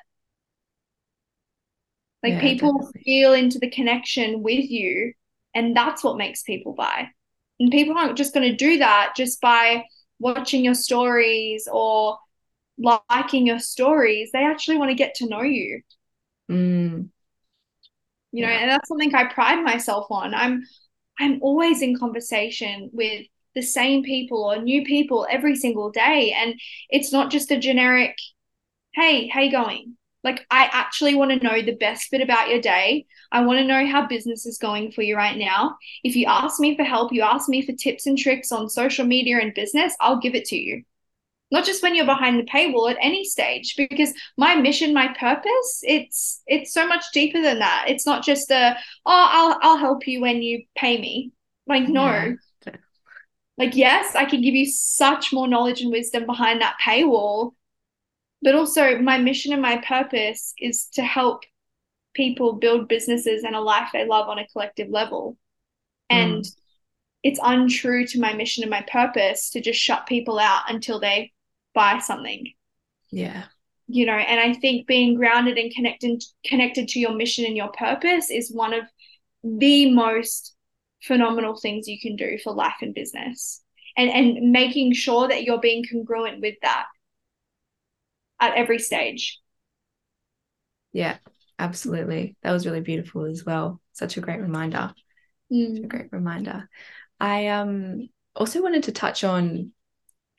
[2.22, 3.02] Like yeah, people definitely.
[3.04, 5.12] feel into the connection with you,
[5.54, 7.08] and that's what makes people buy.
[7.60, 9.84] And people aren't just going to do that just by
[10.18, 12.18] watching your stories or
[12.78, 14.30] liking your stories.
[14.32, 15.82] They actually want to get to know you.
[16.50, 17.10] Mm
[18.36, 18.58] you know, yeah.
[18.58, 20.34] and that's something I pride myself on.
[20.34, 20.62] I'm
[21.18, 26.36] I'm always in conversation with the same people or new people every single day.
[26.38, 26.54] And
[26.90, 28.14] it's not just a generic,
[28.94, 29.96] hey, how you going?
[30.26, 33.06] Like I actually want to know the best bit about your day.
[33.30, 35.76] I want to know how business is going for you right now.
[36.02, 39.06] If you ask me for help, you ask me for tips and tricks on social
[39.06, 40.82] media and business, I'll give it to you
[41.52, 45.80] not just when you're behind the paywall at any stage because my mission my purpose
[45.84, 50.08] it's it's so much deeper than that it's not just a oh i'll i'll help
[50.08, 51.30] you when you pay me
[51.68, 52.72] like no yeah.
[53.58, 57.52] like yes i can give you such more knowledge and wisdom behind that paywall
[58.42, 61.44] but also my mission and my purpose is to help
[62.14, 65.36] people build businesses and a life they love on a collective level
[66.10, 66.56] and mm.
[67.22, 71.32] it's untrue to my mission and my purpose to just shut people out until they
[71.74, 72.52] buy something.
[73.10, 73.44] Yeah.
[73.88, 77.68] You know, and I think being grounded and connected connected to your mission and your
[77.68, 78.84] purpose is one of
[79.44, 80.54] the most
[81.02, 83.62] phenomenal things you can do for life and business.
[83.96, 86.86] And and making sure that you're being congruent with that
[88.40, 89.40] at every stage.
[90.92, 91.18] Yeah,
[91.58, 92.36] absolutely.
[92.42, 93.80] That was really beautiful as well.
[93.92, 94.92] Such a great reminder.
[95.52, 95.84] Mm.
[95.84, 96.68] A great reminder.
[97.20, 99.72] I um also wanted to touch on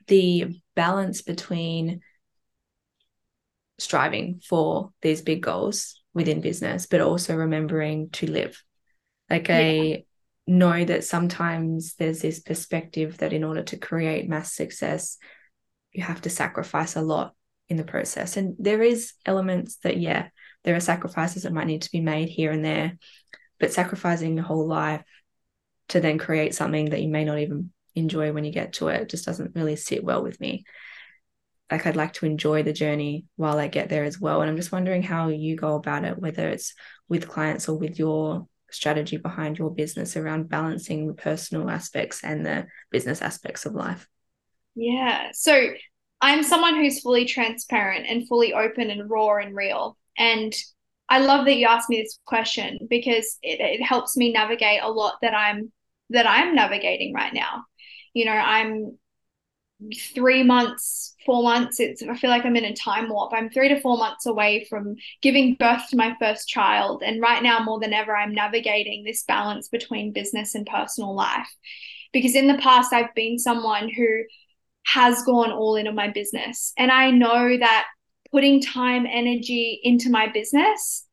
[0.07, 2.01] the balance between
[3.79, 8.61] striving for these big goals within business, but also remembering to live.
[9.29, 9.57] Like yeah.
[9.57, 10.03] I
[10.47, 15.17] know that sometimes there's this perspective that in order to create mass success,
[15.91, 17.35] you have to sacrifice a lot
[17.69, 18.37] in the process.
[18.37, 20.29] And there is elements that, yeah,
[20.63, 22.97] there are sacrifices that might need to be made here and there
[23.59, 25.01] but sacrificing your whole life
[25.89, 29.09] to then create something that you may not even enjoy when you get to it
[29.09, 30.65] just doesn't really sit well with me
[31.71, 34.39] like I'd like to enjoy the journey while I get there as well.
[34.39, 36.73] And I'm just wondering how you go about it, whether it's
[37.09, 42.45] with clients or with your strategy behind your business around balancing the personal aspects and
[42.45, 44.07] the business aspects of life.
[44.75, 45.31] Yeah.
[45.33, 45.71] So
[46.21, 49.97] I'm someone who's fully transparent and fully open and raw and real.
[50.17, 50.53] And
[51.09, 54.89] I love that you asked me this question because it, it helps me navigate a
[54.89, 55.71] lot that I'm
[56.09, 57.65] that I'm navigating right now.
[58.13, 58.97] You know, I'm
[60.15, 61.79] three months, four months.
[61.79, 63.31] It's I feel like I'm in a time warp.
[63.33, 67.03] I'm three to four months away from giving birth to my first child.
[67.05, 71.49] And right now, more than ever, I'm navigating this balance between business and personal life.
[72.11, 74.23] Because in the past, I've been someone who
[74.87, 76.71] has gone all into my business.
[76.77, 77.87] And I know that
[78.31, 81.05] putting time, energy into my business,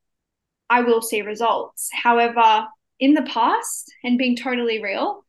[0.69, 1.89] I will see results.
[1.91, 2.67] However,
[2.99, 5.25] in the past, and being totally real,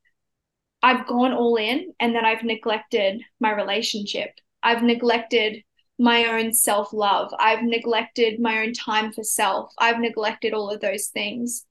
[0.82, 4.30] I've gone all in and then I've neglected my relationship.
[4.62, 5.62] I've neglected
[5.98, 7.32] my own self love.
[7.38, 9.72] I've neglected my own time for self.
[9.78, 11.64] I've neglected all of those things.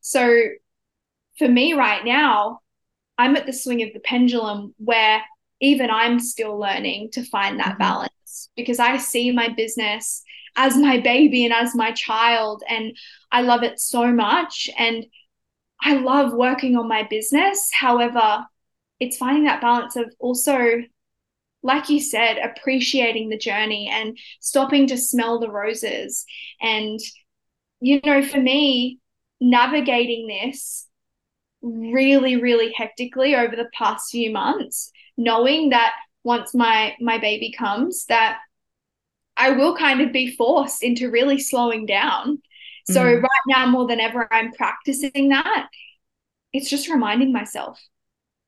[0.00, 0.40] So
[1.38, 2.60] for me right now,
[3.18, 5.22] I'm at the swing of the pendulum where
[5.60, 7.78] even I'm still learning to find that mm-hmm.
[7.78, 10.22] balance because I see my business
[10.56, 12.96] as my baby and as my child and
[13.32, 15.04] I love it so much and
[15.80, 17.70] I love working on my business.
[17.72, 18.44] However,
[19.00, 20.82] it's finding that balance of also,
[21.62, 26.24] like you said, appreciating the journey and stopping to smell the roses.
[26.60, 27.00] And,
[27.80, 28.98] you know, for me,
[29.40, 30.86] navigating this
[31.60, 35.92] really, really hectically over the past few months, knowing that
[36.22, 38.38] once my my baby comes, that
[39.36, 42.40] I will kind of be forced into really slowing down
[42.86, 43.22] so mm.
[43.22, 45.68] right now, more than ever, I'm practicing that.
[46.52, 47.80] It's just reminding myself,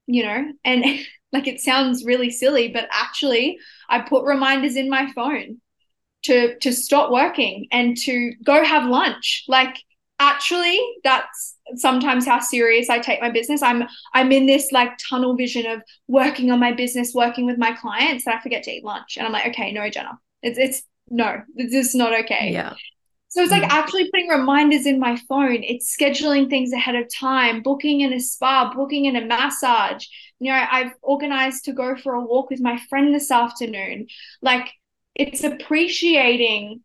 [0.07, 0.85] you know, and
[1.33, 3.59] like it sounds really silly, but actually,
[3.89, 5.61] I put reminders in my phone
[6.25, 9.45] to to stop working and to go have lunch.
[9.49, 9.77] Like
[10.21, 13.63] actually, that's sometimes how serious I take my business.
[13.63, 17.73] I'm I'm in this like tunnel vision of working on my business, working with my
[17.73, 19.17] clients that I forget to eat lunch.
[19.17, 22.51] And I'm like, okay, no, Jenna, it's it's no, this is not okay.
[22.53, 22.75] Yeah.
[23.29, 23.69] So it's like mm.
[23.69, 25.63] actually putting reminders in my phone.
[25.63, 30.07] It's scheduling things ahead of time, booking in a spa, booking in a massage.
[30.39, 34.07] You know, I've organized to go for a walk with my friend this afternoon.
[34.41, 34.73] Like
[35.15, 36.81] it's appreciating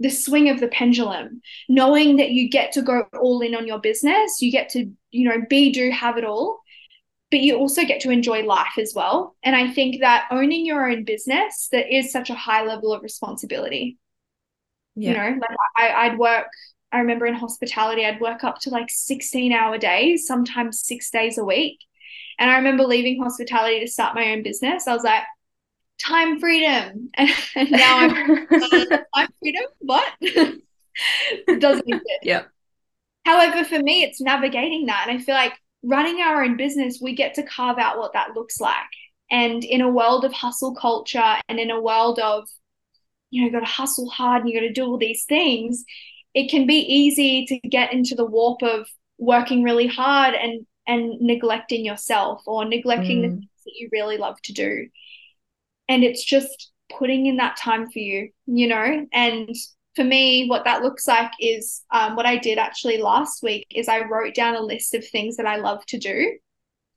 [0.00, 3.78] the swing of the pendulum, knowing that you get to go all in on your
[3.78, 6.60] business, you get to, you know, be, do, have it all,
[7.30, 9.36] but you also get to enjoy life as well.
[9.42, 13.02] And I think that owning your own business, that is such a high level of
[13.02, 13.98] responsibility.
[14.96, 15.10] Yeah.
[15.10, 16.46] You know, like I, I'd work,
[16.92, 21.38] I remember in hospitality, I'd work up to like 16 hour days, sometimes six days
[21.38, 21.78] a week.
[22.38, 24.88] And I remember leaving hospitality to start my own business.
[24.88, 25.22] I was like,
[25.98, 27.10] time freedom.
[27.56, 29.64] And, now I'm uh, time freedom.
[29.80, 30.12] What?
[30.20, 30.60] it
[31.60, 32.04] doesn't exist.
[32.22, 32.42] Yeah.
[33.24, 35.06] However, for me, it's navigating that.
[35.08, 38.34] And I feel like running our own business, we get to carve out what that
[38.34, 38.74] looks like.
[39.30, 42.48] And in a world of hustle culture and in a world of
[43.30, 45.84] you know, you got to hustle hard and you got to do all these things,
[46.34, 48.86] it can be easy to get into the warp of
[49.18, 53.22] working really hard and and neglecting yourself or neglecting mm.
[53.22, 54.86] the things that you really love to do.
[55.88, 59.06] And it's just putting in that time for you, you know?
[59.12, 59.54] And
[59.96, 63.88] for me, what that looks like is um, what I did actually last week is
[63.88, 66.38] I wrote down a list of things that I love to do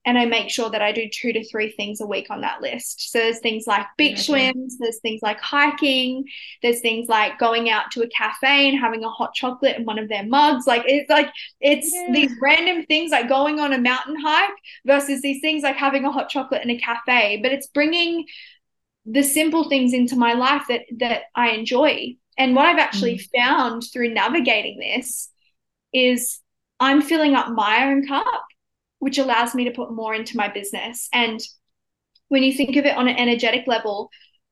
[0.08, 2.62] and I make sure that I do two to three things a week on that
[2.62, 3.12] list.
[3.12, 6.24] So there's things like beach swims, there's things like hiking,
[6.64, 10.00] there's things like going out to a cafe and having a hot chocolate in one
[10.00, 10.66] of their mugs.
[10.66, 11.30] Like it's like
[11.60, 12.08] it's yeah.
[12.14, 14.50] these random things like going on a mountain hike
[14.86, 17.42] versus these things like having a hot chocolate in a cafe.
[17.44, 18.26] But it's bringing
[19.10, 22.16] the simple things into my life that that I enjoy.
[22.38, 23.30] And what I've actually mm.
[23.36, 25.30] found through navigating this
[25.94, 26.40] is
[26.80, 28.44] I'm filling up my own cup
[29.00, 31.08] which allows me to put more into my business.
[31.14, 31.40] And
[32.30, 34.10] when you think of it on an energetic level,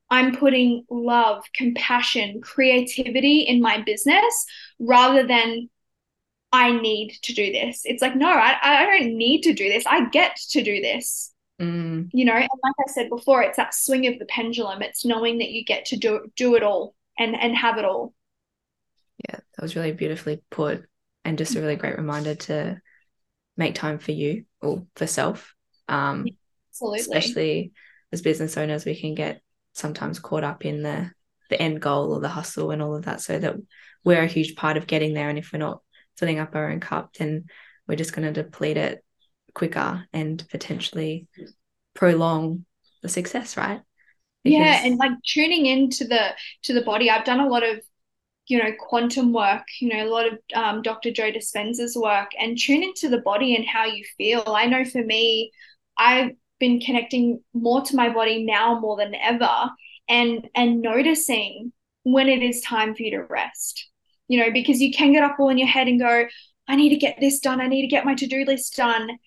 [0.09, 4.45] I'm putting love, compassion, creativity in my business
[4.79, 5.69] rather than
[6.51, 7.81] I need to do this.
[7.85, 9.83] It's like, no, I, I don't need to do this.
[9.87, 11.33] I get to do this.
[11.61, 12.09] Mm.
[12.13, 14.81] You know, and like I said before, it's that swing of the pendulum.
[14.81, 18.13] It's knowing that you get to do do it all and and have it all.
[19.29, 20.85] Yeah, that was really beautifully put
[21.23, 22.81] and just a really great reminder to
[23.57, 25.55] make time for you or for self.
[25.87, 26.25] Um,
[26.71, 26.99] Absolutely.
[26.99, 27.71] Especially
[28.11, 29.41] as business owners, we can get
[29.73, 31.11] sometimes caught up in the
[31.49, 33.55] the end goal or the hustle and all of that so that
[34.03, 35.81] we're a huge part of getting there and if we're not
[36.17, 37.45] filling up our own cup then
[37.87, 39.04] we're just going to deplete it
[39.55, 41.27] quicker and potentially
[41.95, 42.65] prolong
[43.01, 43.81] the success right?
[44.43, 44.59] Because...
[44.59, 47.09] yeah and like tuning into the to the body.
[47.09, 47.79] I've done a lot of
[48.47, 52.59] you know quantum work you know a lot of um, dr joe dispenza's work and
[52.59, 54.43] tune into the body and how you feel.
[54.45, 55.51] I know for me
[55.97, 59.69] i've been connecting more to my body now more than ever
[60.07, 63.89] and and noticing when it is time for you to rest.
[64.27, 66.25] You know because you can get up all in your head and go
[66.67, 67.61] i need to get this done.
[67.61, 69.17] I need to get my to-do list done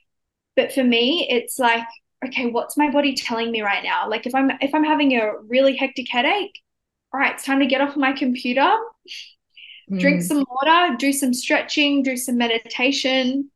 [0.58, 1.86] but for me it's like
[2.26, 5.38] okay what's my body telling me right now like if i'm if i'm having a
[5.46, 6.60] really hectic headache
[7.12, 8.76] all right it's time to get off my computer
[9.90, 10.00] mm.
[10.00, 13.50] drink some water do some stretching do some meditation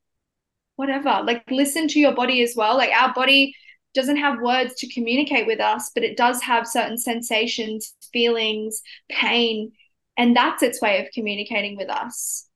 [0.76, 3.52] whatever like listen to your body as well like our body
[3.94, 9.72] doesn't have words to communicate with us, but it does have certain sensations, feelings, pain,
[10.16, 12.48] and that's its way of communicating with us.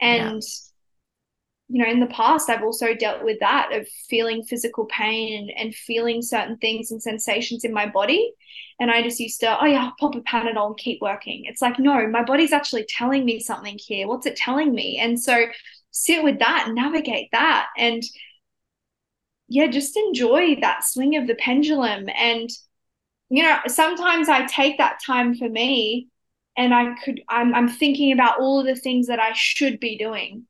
[0.00, 0.65] And yeah.
[1.68, 5.50] You know, in the past, I've also dealt with that of feeling physical pain and,
[5.58, 8.32] and feeling certain things and sensations in my body.
[8.78, 11.44] And I just used to, oh yeah, pop a Panadol and keep working.
[11.46, 14.06] It's like, no, my body's actually telling me something here.
[14.06, 14.98] What's it telling me?
[14.98, 15.46] And so
[15.90, 17.68] sit with that navigate that.
[17.76, 18.02] And
[19.48, 22.08] yeah, just enjoy that swing of the pendulum.
[22.16, 22.48] And,
[23.28, 26.08] you know, sometimes I take that time for me
[26.56, 29.98] and I could, I'm, I'm thinking about all of the things that I should be
[29.98, 30.46] doing.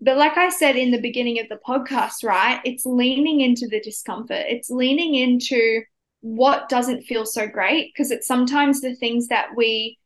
[0.00, 3.80] But like I said in the beginning of the podcast, right, it's leaning into the
[3.80, 5.82] discomfort, it's leaning into
[6.20, 9.98] what doesn't feel so great because it's sometimes the things that we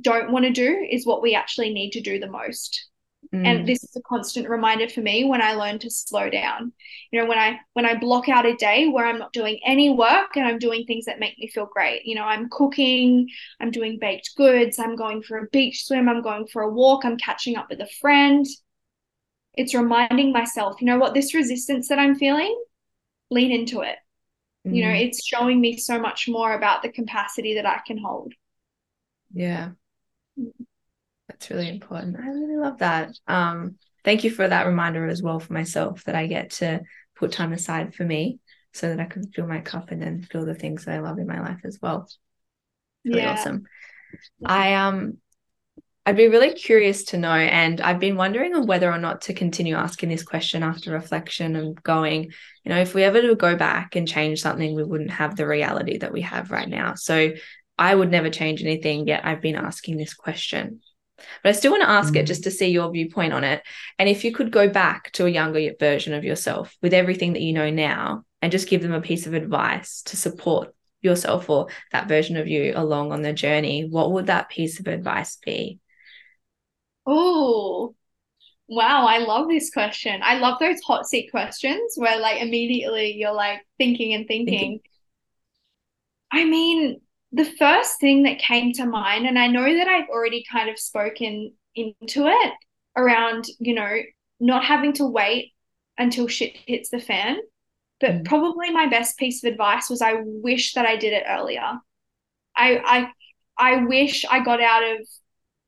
[0.00, 2.88] don't want to do is what we actually need to do the most.
[3.34, 3.46] Mm.
[3.46, 6.72] And this is a constant reminder for me when I learn to slow down.
[7.10, 9.90] You know, when I when I block out a day where I'm not doing any
[9.90, 12.04] work and I'm doing things that make me feel great.
[12.04, 13.28] You know, I'm cooking,
[13.60, 17.04] I'm doing baked goods, I'm going for a beach swim, I'm going for a walk,
[17.04, 18.44] I'm catching up with a friend.
[19.54, 22.58] It's reminding myself, you know what, this resistance that I'm feeling,
[23.30, 23.96] lean into it.
[24.66, 24.76] Mm.
[24.76, 25.00] You know, mm.
[25.00, 28.32] it's showing me so much more about the capacity that I can hold.
[29.32, 29.70] Yeah.
[30.38, 30.52] Mm.
[31.28, 32.16] That's really important.
[32.18, 33.16] I really love that.
[33.26, 36.82] Um, thank you for that reminder as well for myself that I get to
[37.16, 38.38] put time aside for me
[38.72, 41.18] so that I can fill my cup and then fill the things that I love
[41.18, 42.08] in my life as well.
[43.04, 43.32] Really yeah.
[43.32, 43.64] awesome.
[44.44, 45.18] I um
[46.04, 49.34] I'd be really curious to know, and I've been wondering on whether or not to
[49.34, 52.32] continue asking this question after reflection and going,
[52.64, 55.46] you know, if we ever to go back and change something, we wouldn't have the
[55.46, 56.94] reality that we have right now.
[56.96, 57.32] So
[57.78, 60.80] I would never change anything, yet I've been asking this question.
[61.42, 62.26] But I still want to ask it mm.
[62.26, 63.62] just to see your viewpoint on it.
[63.98, 67.42] And if you could go back to a younger version of yourself with everything that
[67.42, 71.68] you know now and just give them a piece of advice to support yourself or
[71.92, 75.78] that version of you along on the journey, what would that piece of advice be?
[77.06, 77.94] Oh,
[78.68, 79.06] wow.
[79.06, 80.20] I love this question.
[80.22, 84.58] I love those hot seat questions where, like, immediately you're like thinking and thinking.
[84.58, 84.80] thinking.
[86.30, 87.00] I mean,
[87.32, 90.78] the first thing that came to mind, and I know that I've already kind of
[90.78, 92.52] spoken into it
[92.96, 93.98] around, you know,
[94.40, 95.52] not having to wait
[95.98, 97.38] until shit hits the fan.
[98.00, 98.24] But mm.
[98.24, 101.78] probably my best piece of advice was I wish that I did it earlier.
[102.56, 103.12] I I
[103.56, 105.08] I wish I got out of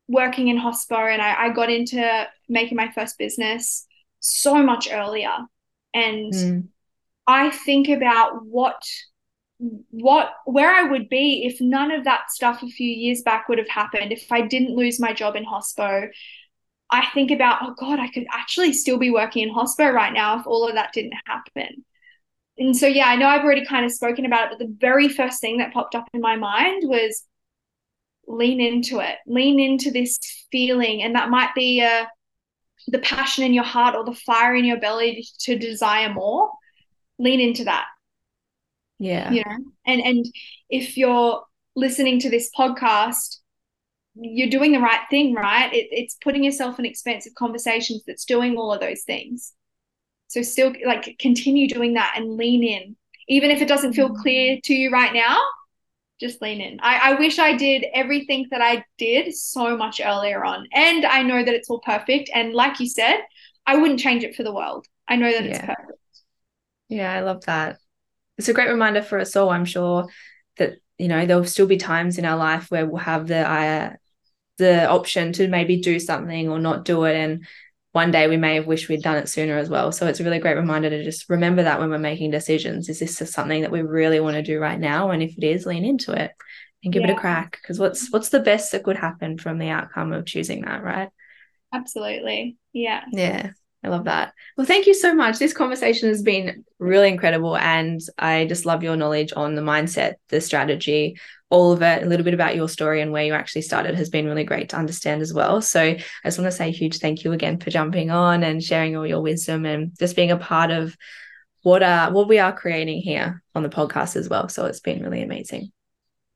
[0.08, 3.86] working in hospital and I, I got into making my first business
[4.20, 5.36] so much earlier.
[5.92, 6.68] And mm.
[7.26, 8.82] I think about what
[9.90, 13.58] what where I would be if none of that stuff a few years back would
[13.58, 16.08] have happened, if I didn't lose my job in hospo,
[16.90, 20.40] I think about, oh God, I could actually still be working in hospo right now
[20.40, 21.84] if all of that didn't happen.
[22.58, 25.08] And so yeah, I know I've already kind of spoken about it, but the very
[25.08, 27.24] first thing that popped up in my mind was
[28.26, 30.18] lean into it, lean into this
[30.50, 31.02] feeling.
[31.02, 32.04] And that might be uh,
[32.88, 36.50] the passion in your heart or the fire in your belly to desire more.
[37.18, 37.86] Lean into that
[38.98, 39.30] yeah.
[39.30, 39.56] You know,
[39.86, 40.26] and and
[40.70, 41.42] if you're
[41.76, 43.38] listening to this podcast,
[44.14, 45.72] you're doing the right thing, right?
[45.72, 49.52] It, it's putting yourself in expensive conversations that's doing all of those things.
[50.28, 52.96] So still like continue doing that and lean in.
[53.28, 55.40] Even if it doesn't feel clear to you right now,
[56.24, 56.78] just lean in.
[56.80, 60.66] I, I wish I did everything that I did so much earlier on.
[60.72, 62.30] And I know that it's all perfect.
[62.34, 63.18] And like you said,
[63.66, 64.86] I wouldn't change it for the world.
[65.08, 65.50] I know that yeah.
[65.50, 65.98] it's perfect.
[66.88, 67.78] Yeah, I love that
[68.38, 69.50] it's a great reminder for us all.
[69.50, 70.06] I'm sure
[70.58, 73.92] that you know there'll still be times in our life where we'll have the uh,
[74.58, 77.46] the option to maybe do something or not do it, and
[77.94, 79.92] one day we may have wished we'd done it sooner as well.
[79.92, 82.88] So it's a really great reminder to just remember that when we're making decisions.
[82.88, 85.12] Is this something that we really want to do right now?
[85.12, 86.32] And if it is, lean into it.
[86.82, 87.12] and give yeah.
[87.12, 90.26] it a crack because what's what's the best that could happen from the outcome of
[90.26, 91.08] choosing that right
[91.72, 93.50] absolutely yeah yeah
[93.84, 94.32] I love that.
[94.56, 95.38] Well, thank you so much.
[95.38, 97.54] This conversation has been really incredible.
[97.54, 101.18] And I just love your knowledge on the mindset, the strategy,
[101.54, 104.10] all of it, a little bit about your story and where you actually started has
[104.10, 105.62] been really great to understand as well.
[105.62, 108.62] So I just want to say a huge thank you again for jumping on and
[108.62, 110.96] sharing all your wisdom and just being a part of
[111.62, 114.48] what uh what we are creating here on the podcast as well.
[114.48, 115.70] So it's been really amazing.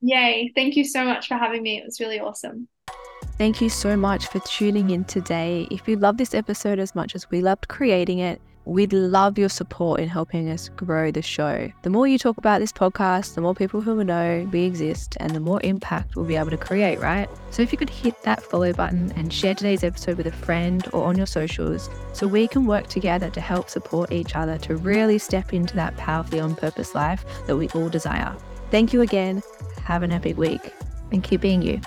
[0.00, 0.52] Yay.
[0.54, 1.78] Thank you so much for having me.
[1.78, 2.68] It was really awesome.
[3.36, 5.66] Thank you so much for tuning in today.
[5.70, 9.48] If you love this episode as much as we loved creating it, we'd love your
[9.48, 11.72] support in helping us grow the show.
[11.82, 15.16] The more you talk about this podcast, the more people who will know we exist
[15.20, 17.28] and the more impact we'll be able to create, right?
[17.50, 20.86] So if you could hit that follow button and share today's episode with a friend
[20.92, 24.76] or on your socials so we can work together to help support each other to
[24.76, 28.36] really step into that powerfully on purpose life that we all desire.
[28.70, 29.42] Thank you again.
[29.82, 30.74] Have an epic week
[31.10, 31.80] and keep being you.